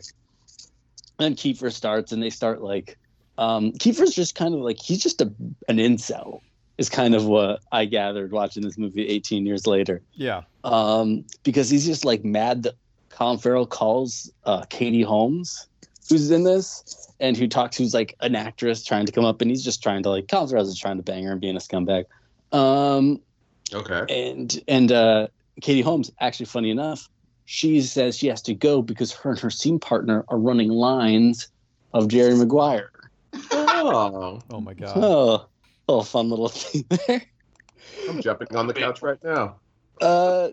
and 1.18 1.36
Kiefer 1.36 1.70
starts 1.72 2.12
and 2.12 2.22
they 2.22 2.30
start 2.30 2.62
like 2.62 2.96
um 3.36 3.72
Kiefer's 3.72 4.14
just 4.14 4.34
kind 4.34 4.54
of 4.54 4.60
like 4.60 4.78
he's 4.80 5.02
just 5.02 5.20
a 5.20 5.26
an 5.68 5.76
incel 5.76 6.40
is 6.80 6.88
kind 6.88 7.14
of 7.14 7.26
what 7.26 7.60
I 7.72 7.84
gathered 7.84 8.32
watching 8.32 8.62
this 8.62 8.78
movie 8.78 9.06
18 9.06 9.44
years 9.44 9.66
later 9.66 10.02
Yeah. 10.14 10.42
um, 10.64 11.24
because 11.44 11.68
he's 11.68 11.84
just 11.86 12.04
like 12.06 12.24
mad 12.24 12.62
that 12.64 12.74
Colin 13.10 13.38
Farrell 13.38 13.66
calls 13.66 14.32
uh, 14.44 14.64
Katie 14.70 15.02
Holmes, 15.02 15.68
who's 16.08 16.30
in 16.30 16.42
this, 16.44 17.06
and 17.20 17.36
who 17.36 17.46
talks, 17.46 17.76
who's 17.76 17.92
like 17.92 18.16
an 18.20 18.34
actress 18.34 18.82
trying 18.82 19.04
to 19.04 19.12
come 19.12 19.26
up, 19.26 19.42
and 19.42 19.50
he's 19.50 19.62
just 19.62 19.82
trying 19.82 20.02
to 20.04 20.08
like 20.10 20.26
Colin 20.28 20.48
Farrell's 20.48 20.70
just 20.70 20.80
trying 20.80 20.96
to 20.96 21.02
bang 21.02 21.22
her 21.24 21.32
and 21.32 21.40
being 21.40 21.54
a 21.56 21.60
scumbag. 21.60 22.04
Um, 22.52 23.20
Okay. 23.74 24.04
and 24.30 24.60
and 24.66 24.90
uh, 24.90 25.28
Katie 25.60 25.82
Holmes, 25.82 26.10
actually, 26.20 26.46
funny 26.46 26.70
enough, 26.70 27.08
she 27.44 27.80
says 27.82 28.16
she 28.16 28.26
has 28.28 28.40
to 28.42 28.54
go 28.54 28.80
because 28.80 29.12
her 29.12 29.30
and 29.30 29.38
her 29.40 29.50
scene 29.50 29.78
partner 29.78 30.24
are 30.28 30.38
running 30.38 30.70
lines 30.70 31.48
of 31.92 32.08
Jerry 32.08 32.34
Maguire. 32.34 32.90
Oh, 33.52 34.40
Oh 34.50 34.60
my 34.60 34.74
god. 34.74 34.92
Oh, 34.96 35.46
little 35.90 36.04
fun 36.04 36.30
little 36.30 36.48
thing 36.62 36.84
there. 37.06 37.22
I'm 38.08 38.20
jumping 38.20 38.54
on 38.56 38.66
the 38.66 38.74
couch 38.74 39.02
right 39.02 39.18
now. 39.22 39.60
uh 40.00 40.48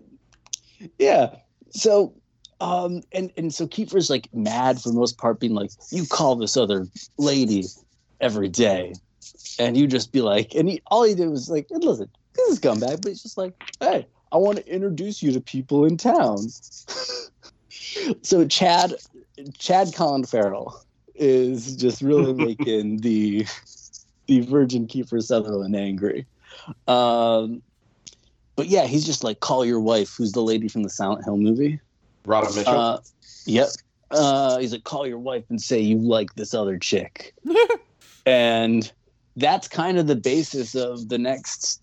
yeah 0.99 1.35
so 1.71 2.13
um 2.59 3.01
and 3.11 3.31
and 3.37 3.53
so 3.53 3.67
Kiefer's 3.67 4.09
like 4.09 4.27
mad 4.33 4.79
for 4.81 4.89
the 4.89 4.95
most 4.95 5.17
part 5.17 5.39
being 5.39 5.53
like 5.53 5.71
you 5.91 6.05
call 6.05 6.35
this 6.35 6.57
other 6.57 6.87
lady 7.17 7.63
every 8.21 8.49
day 8.49 8.93
and 9.59 9.77
you 9.77 9.87
just 9.87 10.11
be 10.11 10.21
like 10.21 10.53
and 10.55 10.69
he 10.69 10.81
all 10.87 11.03
he 11.03 11.15
did 11.15 11.29
was 11.29 11.49
like 11.49 11.67
listen 11.71 12.09
this 12.35 12.49
is 12.49 12.59
scumbag 12.59 13.01
but 13.01 13.09
he's 13.09 13.21
just 13.21 13.37
like 13.37 13.53
hey 13.79 14.05
i 14.31 14.37
want 14.37 14.57
to 14.57 14.67
introduce 14.67 15.21
you 15.23 15.31
to 15.31 15.39
people 15.41 15.85
in 15.85 15.97
town 15.97 16.37
so 18.21 18.45
chad 18.47 18.93
chad 19.57 19.93
colin 19.95 20.23
farrell 20.23 20.83
is 21.15 21.75
just 21.75 22.01
really 22.01 22.33
making 22.45 22.97
the 22.97 23.45
the 24.27 24.41
virgin 24.41 24.87
Kiefer 24.87 25.21
Sutherland 25.21 25.75
angry 25.75 26.25
um 26.87 27.61
but 28.57 28.67
yeah, 28.67 28.87
he's 28.87 29.05
just 29.05 29.23
like, 29.23 29.39
call 29.39 29.63
your 29.63 29.79
wife, 29.79 30.15
who's 30.17 30.31
the 30.31 30.41
lady 30.41 30.67
from 30.67 30.81
the 30.81 30.89
Silent 30.89 31.23
Hill 31.23 31.37
movie. 31.37 31.79
Robin 32.25 32.53
Mitchell. 32.55 32.73
Uh, 32.73 32.99
yep. 33.45 33.67
Uh, 34.09 34.57
he's 34.57 34.71
like, 34.71 34.83
call 34.83 35.05
your 35.05 35.19
wife 35.19 35.43
and 35.49 35.61
say 35.61 35.79
you 35.79 35.99
like 35.99 36.33
this 36.33 36.55
other 36.55 36.79
chick. 36.79 37.35
and 38.25 38.91
that's 39.35 39.67
kind 39.67 39.99
of 39.99 40.07
the 40.07 40.15
basis 40.15 40.73
of 40.73 41.07
the 41.07 41.19
next 41.19 41.81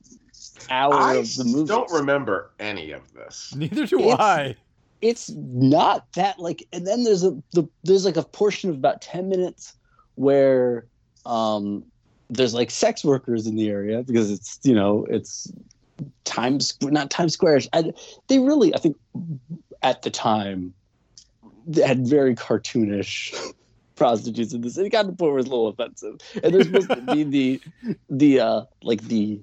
hour 0.68 0.94
I 0.94 1.14
of 1.14 1.32
the 1.36 1.44
movie. 1.44 1.70
I 1.72 1.76
don't 1.76 1.92
remember 1.92 2.50
any 2.58 2.90
of 2.90 3.02
this. 3.14 3.54
Neither 3.56 3.86
do 3.86 4.00
It's- 4.00 4.18
I. 4.18 4.56
it's 5.00 5.30
not 5.30 6.12
that 6.14 6.40
like 6.40 6.66
and 6.72 6.84
then 6.84 7.04
there's 7.04 7.22
a 7.22 7.40
the, 7.52 7.68
there's 7.84 8.04
like 8.04 8.16
a 8.16 8.24
portion 8.24 8.68
of 8.68 8.74
about 8.74 9.00
10 9.00 9.28
minutes 9.28 9.74
where 10.16 10.86
um 11.24 11.84
there's 12.30 12.54
like 12.54 12.70
sex 12.70 13.04
workers 13.04 13.46
in 13.46 13.56
the 13.56 13.68
area 13.68 14.02
because 14.02 14.30
it's 14.30 14.58
you 14.62 14.74
know 14.74 15.06
it's 15.10 15.52
times 16.24 16.76
not 16.82 17.10
times 17.10 17.34
square 17.34 17.60
I, 17.72 17.92
they 18.28 18.38
really 18.38 18.74
i 18.74 18.78
think 18.78 18.96
at 19.82 20.02
the 20.02 20.10
time 20.10 20.74
they 21.66 21.82
had 21.82 22.06
very 22.06 22.34
cartoonish 22.34 23.34
prostitutes 23.96 24.52
in 24.52 24.60
this 24.60 24.76
it 24.76 24.90
got 24.90 25.02
to 25.02 25.08
the 25.08 25.16
point 25.16 25.32
where 25.32 25.38
it's 25.38 25.48
a 25.48 25.50
little 25.50 25.68
offensive. 25.68 26.16
And 26.42 26.52
there's 26.52 26.66
supposed 26.66 26.90
to 26.90 27.14
be 27.14 27.22
the 27.22 27.60
the 28.10 28.40
uh 28.40 28.62
like 28.82 29.02
the 29.02 29.40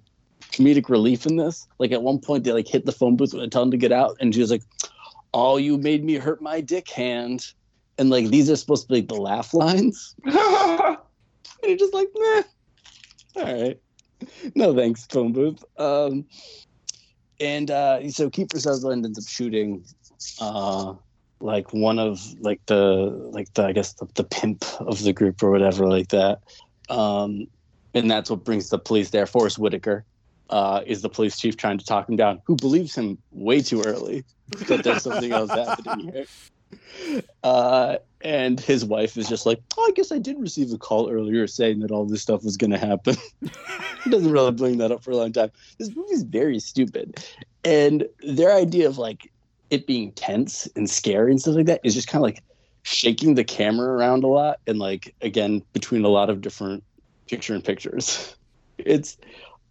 comedic 0.52 0.90
relief 0.90 1.26
in 1.26 1.38
this. 1.38 1.68
Like 1.80 1.92
at 1.92 2.04
one 2.04 2.20
point 2.20 2.44
they 2.44 2.52
like 2.52 2.68
hit 2.68 2.86
the 2.86 2.92
phone 2.92 3.16
booth 3.16 3.34
and 3.34 3.52
tell 3.52 3.62
them 3.62 3.72
to 3.72 3.78
get 3.78 3.92
out 3.92 4.18
and 4.20 4.34
she 4.34 4.42
was 4.42 4.52
like 4.52 4.64
oh 5.34 5.58
you 5.58 5.78
made 5.78 6.04
me 6.04 6.16
hurt 6.16 6.42
my 6.42 6.60
dick 6.62 6.90
hand. 6.90 7.54
And 7.98 8.10
like 8.10 8.28
these 8.28 8.50
are 8.50 8.56
supposed 8.56 8.84
to 8.84 8.88
be 8.90 8.96
like 8.96 9.08
the 9.08 9.16
laugh 9.16 9.54
lines. 9.54 10.16
And 11.64 11.70
you're 11.70 11.78
just 11.78 11.94
like 11.94 12.08
meh 12.18 12.42
all 13.36 13.44
right. 13.44 13.80
No 14.56 14.76
thanks 14.76 15.06
phone 15.08 15.34
booth. 15.34 15.64
Um 15.78 16.26
and 17.40 17.72
uh 17.72 18.10
so 18.12 18.30
Kiefer 18.30 18.60
Sutherland 18.60 19.06
ends 19.06 19.20
up 19.20 19.28
shooting 19.28 19.84
uh 20.40 20.94
like 21.40 21.74
one 21.74 21.98
of 21.98 22.22
like 22.40 22.62
the 22.68 23.30
like 23.32 23.52
the 23.56 23.66
I 23.66 23.72
guess 23.72 23.94
the, 23.94 24.08
the 24.16 24.24
pimp 24.24 24.64
of 24.80 25.02
the 25.04 25.14
group 25.14 25.42
or 25.42 25.52
whatever 25.52 25.88
like 25.88 26.10
that. 26.10 26.40
Um 26.90 27.48
and 27.94 28.10
that's 28.10 28.30
what 28.30 28.46
brings 28.46 28.70
the 28.70 28.80
police 28.80 29.10
there. 29.10 29.26
Forest 29.26 29.58
Whitaker 29.58 30.06
uh 30.50 30.82
is 30.86 31.02
the 31.02 31.10
police 31.10 31.40
chief 31.40 31.58
trying 31.58 31.78
to 31.78 31.86
talk 31.86 32.08
him 32.08 32.16
down 32.16 32.42
who 32.46 32.56
believes 32.56 32.96
him 32.96 33.18
way 33.32 33.62
too 33.62 33.82
early. 33.84 34.24
That 34.68 34.84
there's 34.84 35.04
something 35.04 35.32
else 35.32 35.52
happening 35.52 36.12
here 36.14 36.26
uh 37.44 37.98
and 38.24 38.60
his 38.60 38.86
wife 38.86 39.18
is 39.18 39.28
just 39.28 39.46
like, 39.46 39.62
oh, 39.78 39.88
I 39.88 39.92
guess 39.92 40.12
I 40.12 40.20
did 40.20 40.40
receive 40.40 40.72
a 40.72 40.78
call 40.78 41.10
earlier 41.10 41.48
saying 41.48 41.80
that 41.80 41.92
all 41.92 42.06
this 42.06 42.22
stuff 42.22 42.44
was 42.44 42.58
going 42.58 42.72
to 42.72 42.78
happen. 42.78 43.16
he 44.04 44.10
doesn't 44.10 44.32
really 44.32 44.52
bring 44.52 44.78
that 44.78 44.92
up 44.92 45.04
for 45.04 45.12
a 45.12 45.16
long 45.16 45.32
time. 45.34 45.52
This 45.78 45.96
movie's 45.96 46.24
very 46.24 46.60
stupid. 46.60 47.24
And 47.64 48.08
their 48.22 48.54
idea 48.54 48.88
of 48.88 48.98
like 48.98 49.32
it 49.70 49.88
being 49.88 50.12
tense 50.14 50.68
and 50.76 50.90
scary 50.90 51.32
and 51.32 51.42
stuff 51.42 51.56
like 51.56 51.66
that 51.68 51.82
is 51.84 51.94
just 51.94 52.08
kind 52.08 52.22
of 52.22 52.28
like 52.28 52.44
shaking 52.84 53.36
the 53.36 53.44
camera 53.44 53.92
around 53.92 54.24
a 54.24 54.28
lot. 54.28 54.60
And 54.68 54.80
like, 54.80 55.16
again, 55.22 55.64
between 55.74 56.04
a 56.04 56.10
lot 56.10 56.30
of 56.30 56.42
different 56.42 56.84
picture 57.28 57.54
and 57.54 57.64
pictures. 57.64 58.36
It's, 58.84 59.16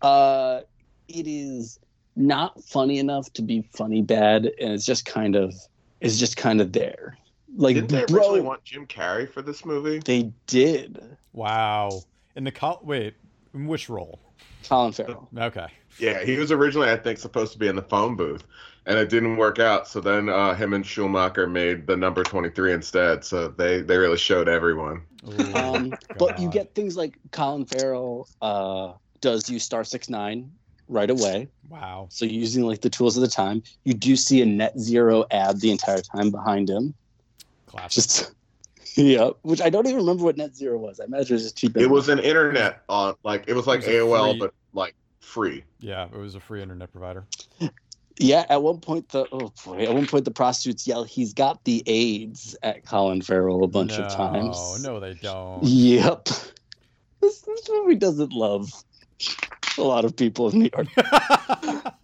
uh, 0.02 0.60
it 1.08 1.26
is 1.26 1.80
not 2.14 2.62
funny 2.62 3.00
enough 3.00 3.32
to 3.32 3.42
be 3.42 3.62
funny 3.72 4.02
bad, 4.02 4.44
and 4.60 4.72
it's 4.72 4.86
just 4.86 5.04
kind 5.04 5.34
of 5.34 5.52
it's 6.00 6.18
just 6.18 6.36
kind 6.36 6.60
of 6.60 6.72
there. 6.72 7.16
Like 7.56 7.74
Didn't 7.74 7.90
they 7.90 8.04
bro, 8.06 8.18
originally 8.20 8.40
want 8.42 8.64
Jim 8.64 8.86
Carrey 8.86 9.28
for 9.28 9.42
this 9.42 9.64
movie? 9.64 9.98
they 10.04 10.32
did. 10.46 11.16
Wow. 11.32 12.02
In 12.36 12.44
the 12.44 12.52
col- 12.52 12.80
wait, 12.82 13.14
in 13.54 13.66
which 13.66 13.88
role? 13.88 14.20
Colin 14.68 14.92
Farrell. 14.92 15.28
Okay. 15.36 15.66
Yeah, 15.98 16.22
he 16.22 16.36
was 16.36 16.52
originally, 16.52 16.90
I 16.90 16.96
think, 16.96 17.18
supposed 17.18 17.52
to 17.52 17.58
be 17.58 17.66
in 17.66 17.74
the 17.76 17.82
phone 17.82 18.14
booth, 18.14 18.44
and 18.86 18.98
it 18.98 19.08
didn't 19.08 19.36
work 19.36 19.58
out. 19.58 19.88
So 19.88 20.00
then 20.00 20.28
uh, 20.28 20.54
him 20.54 20.72
and 20.72 20.86
Schumacher 20.86 21.46
made 21.46 21.86
the 21.86 21.96
number 21.96 22.22
23 22.22 22.72
instead. 22.72 23.24
So 23.24 23.48
they, 23.48 23.82
they 23.82 23.96
really 23.98 24.16
showed 24.16 24.48
everyone. 24.48 25.02
Ooh, 25.28 25.54
Um, 25.54 25.94
but 26.18 26.38
you 26.38 26.48
get 26.48 26.74
things 26.74 26.96
like 26.96 27.18
Colin 27.32 27.66
Farrell 27.66 28.28
uh, 28.40 28.92
does 29.20 29.50
you 29.50 29.58
star 29.58 29.82
six 29.84 30.08
nine 30.08 30.50
right 30.90 31.08
away. 31.10 31.48
Wow. 31.68 32.08
So 32.10 32.24
using 32.24 32.64
like 32.64 32.80
the 32.80 32.90
tools 32.90 33.16
of 33.16 33.22
the 33.22 33.28
time, 33.28 33.62
you 33.84 33.94
do 33.94 34.16
see 34.16 34.42
a 34.42 34.44
NetZero 34.46 35.24
ad 35.30 35.60
the 35.60 35.70
entire 35.70 36.00
time 36.00 36.30
behind 36.30 36.68
him. 36.68 36.94
Classic. 37.66 37.94
Just 37.94 38.32
yeah, 38.96 39.30
which 39.42 39.60
I 39.62 39.70
don't 39.70 39.86
even 39.86 39.98
remember 39.98 40.24
what 40.24 40.36
NetZero 40.36 40.78
was. 40.78 41.00
I 41.00 41.04
imagine 41.04 41.28
it 41.28 41.34
was 41.34 41.42
just 41.44 41.56
cheap. 41.56 41.76
It 41.76 41.86
was 41.88 42.08
an 42.08 42.18
internet 42.18 42.82
on, 42.88 43.14
like, 43.22 43.44
it 43.46 43.54
was 43.54 43.66
like 43.66 43.84
It 43.84 44.02
was 44.02 44.20
AOL, 44.20 44.30
free- 44.32 44.38
but 44.40 44.54
like 44.72 44.94
free. 45.20 45.64
yeah, 45.78 46.06
it 46.06 46.16
was 46.18 46.34
a 46.34 46.40
free 46.40 46.60
internet 46.62 46.90
provider. 46.92 47.24
Yeah, 48.18 48.44
at 48.50 48.62
one 48.62 48.78
point 48.80 49.08
the 49.10 49.26
oh 49.32 49.50
boy, 49.64 49.78
at 49.84 49.94
one 49.94 50.06
point 50.06 50.26
the 50.26 50.30
prostitutes 50.30 50.86
yell, 50.86 51.04
"He's 51.04 51.32
got 51.32 51.64
the 51.64 51.82
AIDS" 51.86 52.54
at 52.62 52.84
Colin 52.84 53.22
Farrell 53.22 53.64
a 53.64 53.68
bunch 53.68 53.92
of 53.92 54.12
times. 54.12 54.82
No, 54.82 54.94
no, 54.94 55.00
they 55.00 55.14
don't. 55.14 55.62
Yep. 55.62 56.28
This, 57.22 57.40
this 57.42 57.68
movie 57.68 57.96
doesn't 57.96 58.32
love 58.32 58.72
a 59.80 59.84
lot 59.84 60.04
of 60.04 60.14
people 60.14 60.48
in 60.50 60.58
New 60.60 60.70
York. 60.72 60.88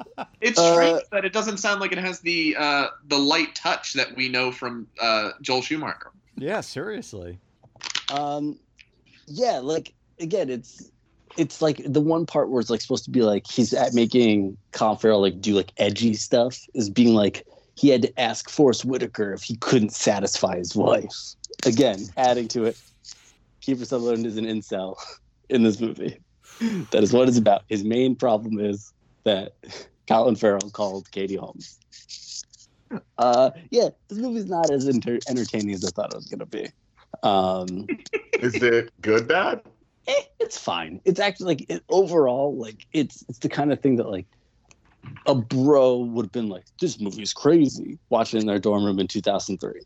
It's 0.41 0.59
Uh, 0.59 0.73
strange 0.75 1.03
that 1.13 1.25
it 1.25 1.33
doesn't 1.33 1.59
sound 1.59 1.81
like 1.81 1.93
it 1.93 1.99
has 1.99 2.21
the 2.21 2.57
uh, 2.59 2.89
the 3.09 3.19
light 3.19 3.55
touch 3.55 3.93
that 3.95 4.17
we 4.17 4.29
know 4.29 4.51
from 4.53 4.87
uh, 5.01 5.31
Joel 5.43 5.61
Schumacher. 5.63 6.11
yeah, 6.37 6.61
seriously. 6.61 7.39
Um, 8.11 8.59
yeah, 9.27 9.59
like 9.59 9.93
again, 10.21 10.49
it's 10.49 10.91
it's 11.37 11.61
like 11.61 11.83
the 11.85 12.01
one 12.01 12.25
part 12.27 12.49
where 12.49 12.61
it's 12.61 12.71
like 12.71 12.81
supposed 12.81 13.05
to 13.05 13.11
be 13.11 13.23
like 13.23 13.47
he's 13.47 13.75
at 13.75 13.93
making 13.93 14.57
Colin 14.73 14.97
Farrell 14.99 15.21
like 15.21 15.41
do 15.41 15.55
like 15.55 15.73
edgy 15.79 16.15
stuff 16.15 16.59
is 16.75 16.89
being 16.89 17.15
like 17.15 17.47
he 17.75 17.89
had 17.89 18.03
to 18.03 18.21
ask 18.21 18.49
Forest 18.49 18.85
Whitaker 18.87 19.33
if 19.35 19.43
he 19.43 19.57
couldn't 19.57 19.93
satisfy 19.93 20.57
his 20.57 20.75
wife. 20.77 21.13
Again, 21.67 21.99
adding 22.17 22.49
to 22.49 22.65
it, 22.67 22.79
Kiefer 23.63 23.85
Sutherland 23.87 24.25
is 24.27 24.37
an 24.39 24.47
incel 24.47 24.97
in 25.51 25.63
this 25.63 25.79
movie. 25.81 26.19
That 26.61 27.03
is 27.03 27.13
what 27.13 27.29
it's 27.29 27.39
about. 27.39 27.63
His 27.69 27.85
main 27.85 28.17
problem 28.17 28.59
is 28.59 28.93
that 29.25 29.53
Colin 30.09 30.37
Farrell 30.37 30.71
called 30.71 31.11
Katie 31.11 31.37
Holmes. 31.37 31.79
Uh, 33.19 33.51
yeah, 33.71 33.89
this 34.09 34.19
movie's 34.19 34.47
not 34.47 34.71
as 34.71 34.89
enter- 34.89 35.19
entertaining 35.29 35.75
as 35.75 35.85
I 35.85 35.91
thought 35.91 36.13
it 36.13 36.17
was 36.17 36.27
gonna 36.27 36.47
be. 36.47 36.69
Um, 37.23 37.87
Is 38.41 38.63
it 38.63 38.91
good, 39.01 39.27
bad? 39.27 39.63
eh, 40.07 40.23
it's 40.39 40.59
fine. 40.59 41.01
It's 41.05 41.21
actually 41.21 41.47
like 41.47 41.71
it, 41.71 41.83
overall, 41.89 42.57
like 42.57 42.87
it's 42.93 43.25
it's 43.29 43.39
the 43.41 43.49
kind 43.49 43.73
of 43.73 43.81
thing 43.81 43.97
that 43.97 44.09
like 44.09 44.27
a 45.27 45.35
bro 45.35 45.99
would 45.99 46.27
have 46.27 46.33
been 46.33 46.49
like, 46.49 46.65
this 46.81 47.01
movie 47.01 47.23
is 47.23 47.33
crazy. 47.33 47.99
Watching 48.11 48.41
in 48.41 48.47
their 48.47 48.59
dorm 48.59 48.85
room 48.85 48.99
in 48.99 49.09
2003, 49.09 49.81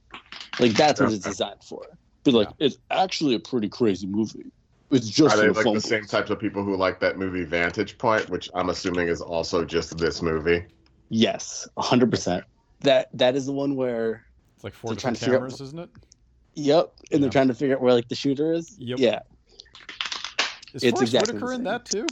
like 0.59 0.73
that's 0.73 1.01
what 1.01 1.13
it's 1.13 1.25
designed 1.25 1.63
for. 1.65 1.83
Be 2.25 2.33
like, 2.33 2.49
it's 2.59 2.77
actually 2.91 3.35
a 3.35 3.41
pretty 3.41 3.69
crazy 3.69 4.07
movie. 4.07 4.53
It's 4.91 5.09
just 5.09 5.37
Are 5.37 5.41
they 5.41 5.49
like 5.51 5.65
the 5.73 5.81
same 5.81 6.05
types 6.05 6.31
of 6.31 6.39
people 6.41 6.65
who 6.65 6.77
like 6.77 6.99
that 7.01 7.17
movie 7.17 7.45
Vantage 7.45 7.97
Point, 7.99 8.29
which 8.29 8.51
I'm 8.55 8.71
assuming 8.71 9.09
is 9.09 9.21
also 9.21 9.65
just 9.65 9.97
this 9.99 10.21
movie? 10.21 10.65
Yes, 11.11 11.69
100. 11.75 12.11
percent 12.11 12.45
That 12.81 13.09
that 13.15 13.37
is 13.37 13.47
the 13.47 13.53
one 13.53 13.77
where 13.77 14.25
It's 14.57 14.65
like 14.65 14.75
four 14.75 14.91
They're 14.91 14.97
different 14.97 15.17
to 15.19 15.25
figure 15.25 15.37
out- 15.37 15.39
cameras, 15.41 15.61
isn't 15.61 15.79
it? 15.79 15.91
yep, 16.55 16.93
and 16.99 17.07
Yeah. 17.13 17.19
they're 17.21 17.31
trying 17.31 17.49
to 17.49 17.55
figure 17.55 17.77
out 17.77 17.83
where 17.83 17.95
like 17.95 18.09
the 18.09 18.15
shooter 18.17 18.53
is. 18.53 18.77
Yep. 18.79 18.99
Yeah, 18.99 19.21
Is 20.75 20.83
It's 20.83 20.91
Forest 20.99 21.03
exactly 21.03 21.35
Whitaker 21.35 21.49
the 21.49 21.55
in 21.55 21.65
that 21.65 21.85
too? 21.85 22.07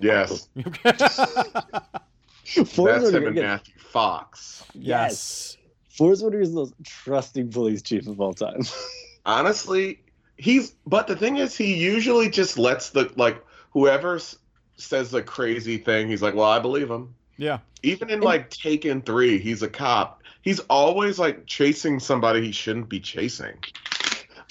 Yes, 0.00 0.48
Forest 0.64 0.84
that's 0.84 2.78
him 2.78 2.84
Whitaker- 2.84 3.26
and 3.28 3.34
Matthew 3.36 3.74
Fox. 3.78 4.64
yes. 4.74 5.56
Forest 5.90 6.24
Whitaker 6.24 6.40
is 6.42 6.50
the 6.50 6.56
most 6.60 6.74
trusting 6.84 7.50
police 7.50 7.82
chief 7.82 8.06
of 8.08 8.20
all 8.20 8.32
time. 8.32 8.62
Honestly, 9.26 10.00
he's. 10.36 10.74
But 10.86 11.06
the 11.06 11.16
thing 11.16 11.36
is, 11.36 11.56
he 11.56 11.74
usually 11.74 12.28
just 12.28 12.58
lets 12.58 12.90
the 12.90 13.12
like 13.16 13.42
whoever 13.70 14.16
s- 14.16 14.36
says 14.76 15.10
the 15.10 15.22
crazy 15.22 15.78
thing. 15.78 16.08
He's 16.08 16.22
like, 16.22 16.34
well, 16.34 16.48
I 16.48 16.58
believe 16.58 16.90
him. 16.90 17.14
Yeah. 17.36 17.58
Even 17.82 18.10
in 18.10 18.20
like 18.20 18.50
Taken 18.50 19.02
Three, 19.02 19.38
he's 19.38 19.62
a 19.62 19.68
cop. 19.68 20.22
He's 20.42 20.60
always 20.60 21.18
like 21.18 21.46
chasing 21.46 22.00
somebody 22.00 22.40
he 22.42 22.52
shouldn't 22.52 22.88
be 22.88 23.00
chasing. 23.00 23.54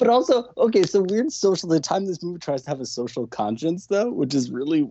But 0.02 0.10
also, 0.10 0.52
okay, 0.58 0.82
so 0.82 1.04
weird 1.04 1.32
social. 1.32 1.70
The 1.70 1.80
time 1.80 2.06
this 2.06 2.24
movie 2.24 2.40
tries 2.40 2.64
to 2.64 2.70
have 2.70 2.82
a 2.82 2.88
social 2.88 3.28
conscience, 3.28 3.86
though, 3.86 4.12
which 4.12 4.34
is 4.34 4.50
really, 4.50 4.90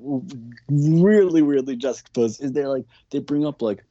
really 0.68 1.42
weirdly 1.42 1.74
juxtaposed, 1.74 2.40
is 2.40 2.52
they're 2.52 2.68
like 2.68 2.84
they 3.10 3.18
bring 3.18 3.44
up 3.44 3.60
like, 3.60 3.84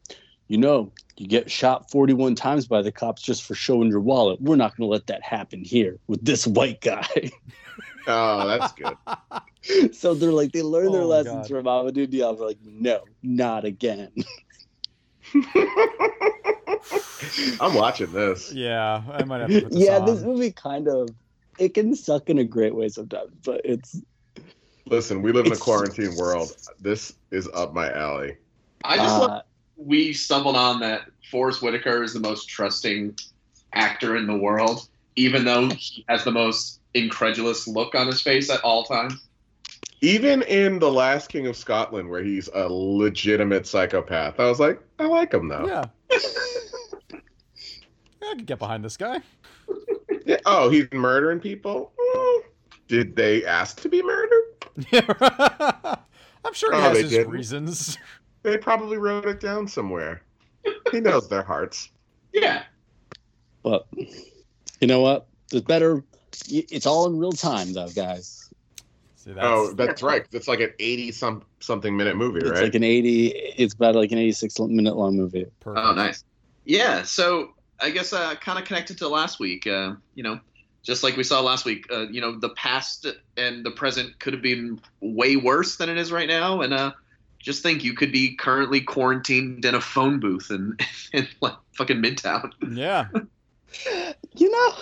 you 0.49 0.57
know, 0.57 0.91
you 1.15 1.27
get 1.27 1.49
shot 1.49 1.89
forty-one 1.89 2.35
times 2.35 2.67
by 2.67 2.81
the 2.81 2.91
cops 2.91 3.21
just 3.21 3.43
for 3.43 3.55
showing 3.55 3.89
your 3.89 4.01
wallet. 4.01 4.41
We're 4.41 4.57
not 4.57 4.75
going 4.75 4.88
to 4.89 4.91
let 4.91 5.07
that 5.07 5.23
happen 5.23 5.63
here 5.63 5.97
with 6.07 6.25
this 6.25 6.45
white 6.45 6.81
guy. 6.81 7.07
Oh, 8.07 8.47
that's 8.47 8.73
good. 8.73 8.97
so 9.93 10.15
they're 10.15 10.31
like 10.31 10.51
they 10.51 10.63
learn 10.63 10.91
their 10.91 11.01
Oh 11.01 11.09
my 11.09 11.15
lessons 11.17 11.47
God. 11.47 11.49
from 11.49 11.65
Amadou 11.65 12.07
Diallo. 12.07 12.38
They're 12.38 12.47
like, 12.47 12.57
no, 12.63 13.01
not 13.21 13.65
again. 13.65 14.12
I'm 17.59 17.75
watching 17.75 18.12
this. 18.12 18.51
Yeah, 18.51 19.03
I 19.12 19.23
might 19.25 19.41
have 19.41 19.51
to 19.51 19.62
put 19.62 19.73
this 19.73 19.88
yeah, 19.88 19.99
on. 19.99 20.05
this 20.05 20.23
movie 20.23 20.51
kind 20.51 20.88
of 20.88 21.09
it 21.59 21.73
can 21.75 21.93
suck 21.93 22.29
in 22.29 22.39
a 22.39 22.43
great 22.43 22.73
way 22.73 22.89
sometimes, 22.89 23.31
but 23.45 23.62
it's 23.63 24.01
Listen, 24.88 25.21
we 25.21 25.31
live 25.31 25.45
in 25.45 25.51
a 25.51 25.57
quarantine 25.57 26.15
world. 26.15 26.55
This 26.79 27.13
is 27.31 27.47
up 27.53 27.73
my 27.73 27.91
alley. 27.91 28.38
I 28.83 28.97
just 28.97 29.15
uh, 29.15 29.19
love 29.19 29.43
we 29.79 30.11
stumbled 30.13 30.55
on 30.57 30.79
that 30.81 31.03
Forest 31.31 31.61
Whitaker 31.61 32.03
is 32.03 32.13
the 32.13 32.19
most 32.19 32.47
trusting 32.49 33.17
actor 33.73 34.17
in 34.17 34.27
the 34.27 34.35
world, 34.37 34.87
even 35.15 35.45
though 35.45 35.69
he 35.69 36.03
has 36.09 36.23
the 36.23 36.31
most 36.31 36.81
incredulous 36.93 37.67
look 37.67 37.95
on 37.95 38.07
his 38.07 38.21
face 38.21 38.49
at 38.49 38.61
all 38.61 38.83
times. 38.83 39.13
Even 40.01 40.41
in 40.43 40.79
The 40.79 40.91
Last 40.91 41.29
King 41.29 41.47
of 41.47 41.55
Scotland, 41.57 42.09
where 42.09 42.23
he's 42.23 42.49
a 42.53 42.67
legitimate 42.69 43.67
psychopath, 43.67 44.39
I 44.39 44.45
was 44.45 44.59
like, 44.59 44.81
I 44.97 45.05
like 45.05 45.33
him 45.33 45.47
though. 45.47 45.67
Yeah. 45.67 45.85
yeah, 47.11 47.19
I 48.23 48.35
could 48.35 48.45
get 48.45 48.59
behind 48.59 48.83
this 48.83 48.97
guy. 48.97 49.19
Yeah, 50.25 50.37
Oh, 50.45 50.69
he's 50.69 50.87
murdering 50.91 51.39
people? 51.39 51.91
Mm, 51.99 52.41
Did 52.87 53.15
they 53.15 53.45
ask 53.45 53.81
to 53.81 53.89
be 53.89 54.01
murdered? 54.01 54.43
Yeah. 54.91 55.95
I'm 56.45 56.53
sure 56.53 56.71
he 56.73 56.77
Oh, 56.79 56.81
has 56.81 56.99
his 56.99 57.09
didn't? 57.11 57.31
reasons. 57.33 57.97
They 58.43 58.58
probably 58.58 58.97
wrote 58.97 59.25
it 59.25 59.39
down 59.39 59.67
somewhere. 59.67 60.21
He 60.91 60.99
knows 60.99 61.28
their 61.30 61.43
hearts. 61.43 61.89
Yeah. 62.32 62.62
But 63.63 63.88
you 64.80 64.88
know 64.88 65.02
what? 65.02 65.25
There's 65.49 65.63
better. 65.63 66.04
It's 66.47 66.86
all 66.86 67.08
in 67.08 67.17
real 67.17 67.32
time, 67.32 67.73
though, 67.73 67.88
guys. 67.88 68.52
See, 69.15 69.32
that's, 69.34 69.45
oh, 69.47 69.73
that's 69.73 70.04
right. 70.04 70.28
It's 70.32 70.47
like 70.47 70.60
an 70.60 70.71
eighty 70.78 71.12
some 71.12 71.41
something 71.60 71.97
minute 71.97 72.17
movie, 72.17 72.41
It's 72.41 72.49
right? 72.49 72.58
It's 72.58 72.62
like 72.62 72.75
an 72.75 72.84
80. 72.84 73.28
It's 73.30 73.73
about 73.73 73.95
like 73.95 74.12
an 74.12 74.19
86 74.19 74.60
minute 74.60 74.95
long 74.95 75.17
movie. 75.17 75.47
perfect. 75.60 75.86
Oh, 75.86 75.93
nice. 75.93 76.23
Yeah. 76.65 77.02
So 77.02 77.56
I 77.82 77.89
guess 77.89 78.13
uh, 78.13 78.36
kind 78.36 78.60
of 78.60 78.65
connected 78.65 78.99
to 78.99 79.08
last 79.08 79.39
week. 79.39 79.65
Uh, 79.65 79.95
you 80.13 80.21
know, 80.21 80.39
just 80.84 81.02
like 81.04 81.17
we 81.17 81.23
saw 81.23 81.41
last 81.41 81.65
week. 81.65 81.88
Uh, 81.91 82.08
you 82.10 82.21
know, 82.21 82.38
the 82.39 82.49
past 82.49 83.08
and 83.38 83.65
the 83.65 83.71
present 83.71 84.19
could 84.19 84.34
have 84.34 84.43
been 84.43 84.80
way 85.02 85.36
worse 85.36 85.78
than 85.78 85.89
it 85.89 85.97
is 85.97 86.12
right 86.12 86.28
now, 86.28 86.62
and 86.62 86.73
uh, 86.75 86.91
just 87.39 87.63
think 87.63 87.84
you 87.84 87.93
could 87.93 88.12
be 88.12 88.36
currently 88.36 88.82
quarantined 88.82 89.65
in 89.65 89.75
a 89.75 89.82
phone 89.82 90.19
booth 90.19 90.52
in 90.52 90.78
in 91.13 91.28
like 91.41 91.54
fucking 91.73 92.02
Midtown. 92.02 92.52
Yeah. 92.71 93.08
You 94.35 94.52
know, 94.52 94.73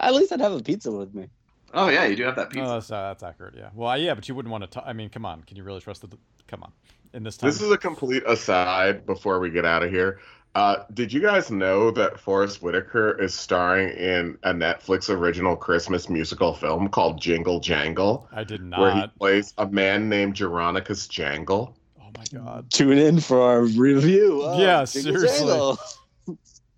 at 0.00 0.14
least 0.14 0.32
I'd 0.32 0.40
have 0.40 0.52
a 0.52 0.62
pizza 0.62 0.90
with 0.90 1.14
me. 1.14 1.28
Oh 1.74 1.88
yeah, 1.88 2.04
you 2.06 2.16
do 2.16 2.24
have 2.24 2.36
that 2.36 2.50
pizza. 2.50 2.64
No, 2.64 2.74
that's, 2.74 2.90
uh, 2.90 3.08
that's 3.08 3.22
accurate. 3.22 3.54
Yeah. 3.56 3.70
Well, 3.74 3.96
yeah, 3.98 4.14
but 4.14 4.28
you 4.28 4.34
wouldn't 4.34 4.50
want 4.50 4.70
to. 4.70 4.84
I 4.84 4.92
mean, 4.92 5.10
come 5.10 5.26
on. 5.26 5.42
Can 5.42 5.56
you 5.56 5.64
really 5.64 5.80
trust 5.80 6.02
the? 6.02 6.16
Come 6.46 6.62
on. 6.62 6.72
In 7.12 7.22
this 7.22 7.36
time. 7.36 7.48
This 7.48 7.60
is 7.60 7.70
a 7.70 7.78
complete 7.78 8.22
aside 8.26 9.06
before 9.06 9.38
we 9.40 9.50
get 9.50 9.64
out 9.64 9.82
of 9.82 9.90
here. 9.90 10.20
Uh, 10.54 10.84
did 10.92 11.12
you 11.12 11.20
guys 11.20 11.50
know 11.50 11.90
that 11.90 12.18
Forest 12.18 12.62
Whitaker 12.62 13.20
is 13.22 13.34
starring 13.34 13.90
in 13.90 14.38
a 14.42 14.52
Netflix 14.52 15.08
original 15.08 15.56
Christmas 15.56 16.08
musical 16.08 16.54
film 16.54 16.88
called 16.88 17.20
Jingle 17.20 17.60
Jangle, 17.60 18.28
I 18.32 18.44
did 18.44 18.62
not. 18.62 18.80
where 18.80 18.92
he 18.92 19.06
plays 19.18 19.54
a 19.58 19.66
man 19.66 20.08
named 20.08 20.34
Jeronicus 20.34 21.08
Jangle? 21.08 21.76
Oh 22.18 22.22
my 22.34 22.38
god. 22.44 22.70
Tune 22.72 22.98
in 22.98 23.20
for 23.20 23.40
our 23.40 23.60
review. 23.62 24.42
of 24.42 24.58
Yeah, 24.60 24.84
seriously. 24.84 25.76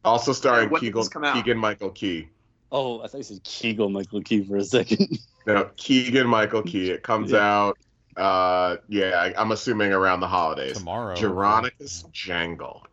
Also 0.05 0.33
starring 0.33 0.71
When 0.71 0.81
did 0.81 0.87
Keegan, 0.89 1.01
this 1.01 1.09
come 1.09 1.25
out? 1.25 1.35
Keegan 1.35 1.59
Michael 1.59 1.91
Key. 1.91 2.29
Oh, 2.73 3.03
I 3.03 3.07
thought 3.09 3.19
you 3.19 3.25
said 3.25 3.43
Kegel 3.45 3.89
Michael 3.89 4.23
Key 4.23 4.45
for 4.45 4.57
a 4.57 4.65
second. 4.65 5.19
No, 5.47 5.71
Keegan 5.79 6.27
Michael 6.27 6.63
Key. 6.63 6.91
It 6.91 7.03
comes 7.03 7.31
Yeah. 7.33 7.39
out 7.39 7.79
Uh, 8.17 8.77
yeah, 8.89 9.13
I, 9.17 9.41
I'm 9.41 9.53
assuming 9.53 9.91
around 9.93 10.21
the 10.21 10.29
holidays. 10.29 10.77
Tomorrow. 10.77 11.17
Jeronicus 11.17 12.05
Jangle. 12.13 12.87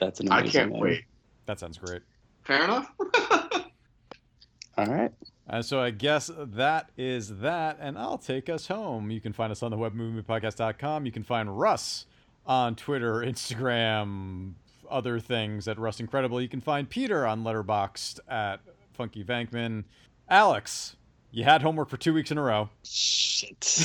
That's 0.00 0.18
an 0.18 0.30
I 0.32 0.42
can't 0.42 0.72
name. 0.72 0.80
wait. 0.80 1.04
That 1.46 1.60
sounds 1.60 1.78
great. 1.78 2.02
Fair 2.42 2.64
enough. 2.64 2.90
All 4.76 4.86
right. 4.86 5.12
And 5.48 5.64
so 5.64 5.80
I 5.80 5.90
guess 5.90 6.28
that 6.36 6.90
is 6.96 7.38
that, 7.38 7.78
and 7.80 7.96
I'll 7.96 8.18
take 8.18 8.48
us 8.48 8.66
home. 8.66 9.10
You 9.12 9.20
can 9.20 9.32
find 9.32 9.52
us 9.52 9.62
on 9.62 9.70
the 9.70 9.76
web 9.76 9.94
moviepodcast.com. 9.94 11.06
You 11.06 11.12
can 11.12 11.22
find 11.22 11.56
Russ 11.58 12.06
on 12.46 12.74
Twitter, 12.74 13.16
Instagram, 13.20 14.52
other 14.90 15.20
things 15.20 15.68
at 15.68 15.78
Russ 15.78 16.00
Incredible. 16.00 16.40
You 16.40 16.48
can 16.48 16.60
find 16.60 16.88
Peter 16.88 17.24
on 17.26 17.44
Letterboxd 17.44 18.18
at 18.28 18.60
Funky 18.94 19.22
Vankman. 19.22 19.84
Alex, 20.28 20.96
you 21.30 21.44
had 21.44 21.62
homework 21.62 21.88
for 21.90 21.96
two 21.96 22.12
weeks 22.14 22.30
in 22.32 22.38
a 22.38 22.42
row. 22.42 22.68
Shit. 22.82 23.82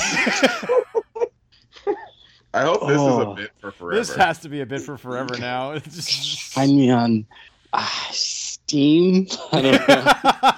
I 2.54 2.62
hope 2.62 2.80
this 2.82 2.90
is 3.00 3.06
a 3.06 3.26
Oh. 3.26 3.34
bit 3.34 3.50
for 3.60 3.70
forever. 3.70 3.96
This 3.98 4.14
has 4.14 4.38
to 4.40 4.48
be 4.48 4.60
a 4.60 4.66
bit 4.66 4.82
for 4.82 4.98
forever 4.98 5.38
now. 5.38 5.70
It's 5.76 5.94
just- 5.94 6.42
Find 6.52 6.76
me 6.76 6.90
on 6.90 7.24
uh, 7.72 7.88
Steam. 8.66 9.26
I 9.52 9.60
don't 9.60 9.88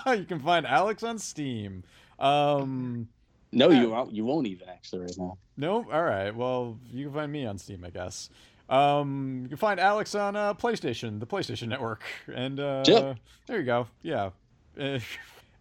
know. 0.07 0.13
you 0.15 0.25
can 0.25 0.41
find 0.41 0.67
Alex 0.67 1.03
on 1.03 1.19
Steam. 1.19 1.85
Um, 2.19 3.09
No, 3.53 3.71
you 3.71 3.91
won't. 3.91 4.13
You 4.13 4.25
won't 4.25 4.47
even 4.47 4.69
actually 4.69 5.03
right 5.03 5.19
now. 5.19 5.39
No, 5.57 5.87
all 5.93 6.03
right. 6.03 6.35
Well, 6.35 6.79
you 6.91 7.07
can 7.07 7.15
find 7.15 7.33
me 7.33 7.47
on 7.47 7.59
Steam, 7.59 7.85
I 7.85 7.91
guess. 7.91 8.29
Um, 8.69 9.41
you 9.43 9.49
can 9.49 9.59
find 9.59 9.79
Alex 9.79 10.15
on 10.15 10.37
uh, 10.37 10.55
PlayStation, 10.55 11.21
the 11.21 11.27
PlayStation 11.27 11.69
Network, 11.69 12.03
and 12.33 12.59
uh, 12.59 12.83
Yep. 12.87 13.17
there 13.47 13.59
you 13.59 13.65
go. 13.65 13.87
Yeah. 14.03 14.31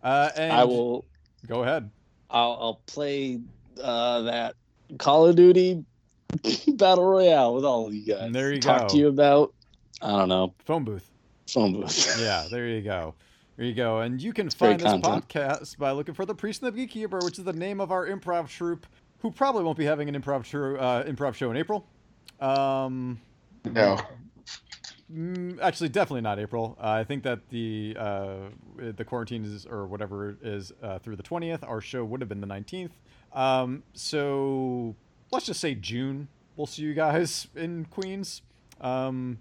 Uh, 0.03 0.29
and 0.35 0.51
I 0.51 0.65
will. 0.65 1.05
go 1.47 1.63
ahead. 1.63 1.89
I'll, 2.29 2.57
I'll 2.59 2.81
play 2.87 3.39
uh, 3.81 4.23
that 4.23 4.55
Call 4.97 5.27
of 5.27 5.37
Duty 5.37 5.85
Battle 6.73 7.05
Royale 7.05 7.55
with 7.55 7.63
all 7.63 7.87
of 7.87 7.93
you 7.93 8.05
guys. 8.13 8.29
There 8.33 8.51
you 8.51 8.59
Talk 8.59 8.75
go. 8.75 8.81
Talk 8.81 8.91
to 8.91 8.97
you 8.97 9.07
about. 9.07 9.53
I 10.01 10.09
don't 10.09 10.27
know. 10.27 10.53
Phone 10.65 10.83
booth. 10.83 11.09
Phone 11.53 11.73
booth. 11.73 12.17
Yeah, 12.19 12.47
there 12.49 12.67
you 12.67 12.81
go. 12.81 13.15
There 13.57 13.65
you 13.65 13.73
go. 13.75 13.99
And 13.99 14.21
you 14.21 14.33
can 14.33 14.47
great 14.47 14.53
find 14.55 14.79
this 14.79 14.91
content. 14.91 15.29
podcast 15.29 15.77
by 15.77 15.91
looking 15.91 16.15
for 16.15 16.25
the 16.25 16.33
Priest 16.35 16.61
and 16.63 16.67
the 16.67 16.71
Beekeeper, 16.75 17.19
which 17.23 17.37
is 17.37 17.45
the 17.45 17.53
name 17.53 17.79
of 17.79 17.91
our 17.91 18.07
improv 18.07 18.47
troupe, 18.47 18.87
who 19.19 19.29
probably 19.31 19.63
won't 19.63 19.77
be 19.77 19.85
having 19.85 20.09
an 20.09 20.19
improv 20.19 20.43
tru- 20.43 20.77
uh, 20.77 21.03
improv 21.03 21.35
show 21.35 21.51
in 21.51 21.57
April. 21.57 21.85
Um, 22.39 23.21
no. 23.65 23.99
Mm, 25.13 25.59
actually, 25.61 25.89
definitely 25.89 26.21
not 26.21 26.39
April. 26.39 26.75
Uh, 26.81 26.89
I 26.89 27.03
think 27.03 27.23
that 27.23 27.47
the 27.49 27.95
uh, 27.99 28.35
the 28.77 29.05
quarantine 29.05 29.43
is 29.45 29.65
or 29.67 29.85
whatever 29.85 30.37
is 30.41 30.71
uh, 30.81 30.97
through 30.99 31.17
the 31.17 31.23
twentieth. 31.23 31.63
Our 31.63 31.81
show 31.81 32.03
would 32.03 32.21
have 32.21 32.29
been 32.29 32.41
the 32.41 32.47
nineteenth. 32.47 32.97
Um, 33.33 33.83
so 33.93 34.95
let's 35.31 35.45
just 35.45 35.59
say 35.59 35.75
June. 35.75 36.27
We'll 36.55 36.67
see 36.67 36.81
you 36.81 36.93
guys 36.95 37.47
in 37.55 37.85
Queens. 37.85 38.41
Um, 38.81 39.37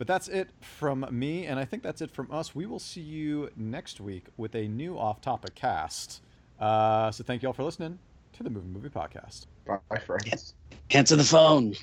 but 0.00 0.06
that's 0.06 0.28
it 0.28 0.48
from 0.62 1.06
me, 1.10 1.44
and 1.44 1.60
I 1.60 1.66
think 1.66 1.82
that's 1.82 2.00
it 2.00 2.10
from 2.10 2.32
us. 2.32 2.54
We 2.54 2.64
will 2.64 2.78
see 2.78 3.02
you 3.02 3.50
next 3.54 4.00
week 4.00 4.28
with 4.38 4.54
a 4.54 4.66
new 4.66 4.98
off-topic 4.98 5.54
cast. 5.54 6.22
Uh, 6.58 7.10
so 7.10 7.22
thank 7.22 7.42
you 7.42 7.50
all 7.50 7.52
for 7.52 7.64
listening 7.64 7.98
to 8.32 8.42
the 8.42 8.48
Movie 8.48 8.68
Movie 8.68 8.88
Podcast. 8.88 9.44
Bye, 9.66 9.98
friends. 9.98 10.54
Answer 10.88 11.16
the 11.16 11.22
phone. 11.22 11.74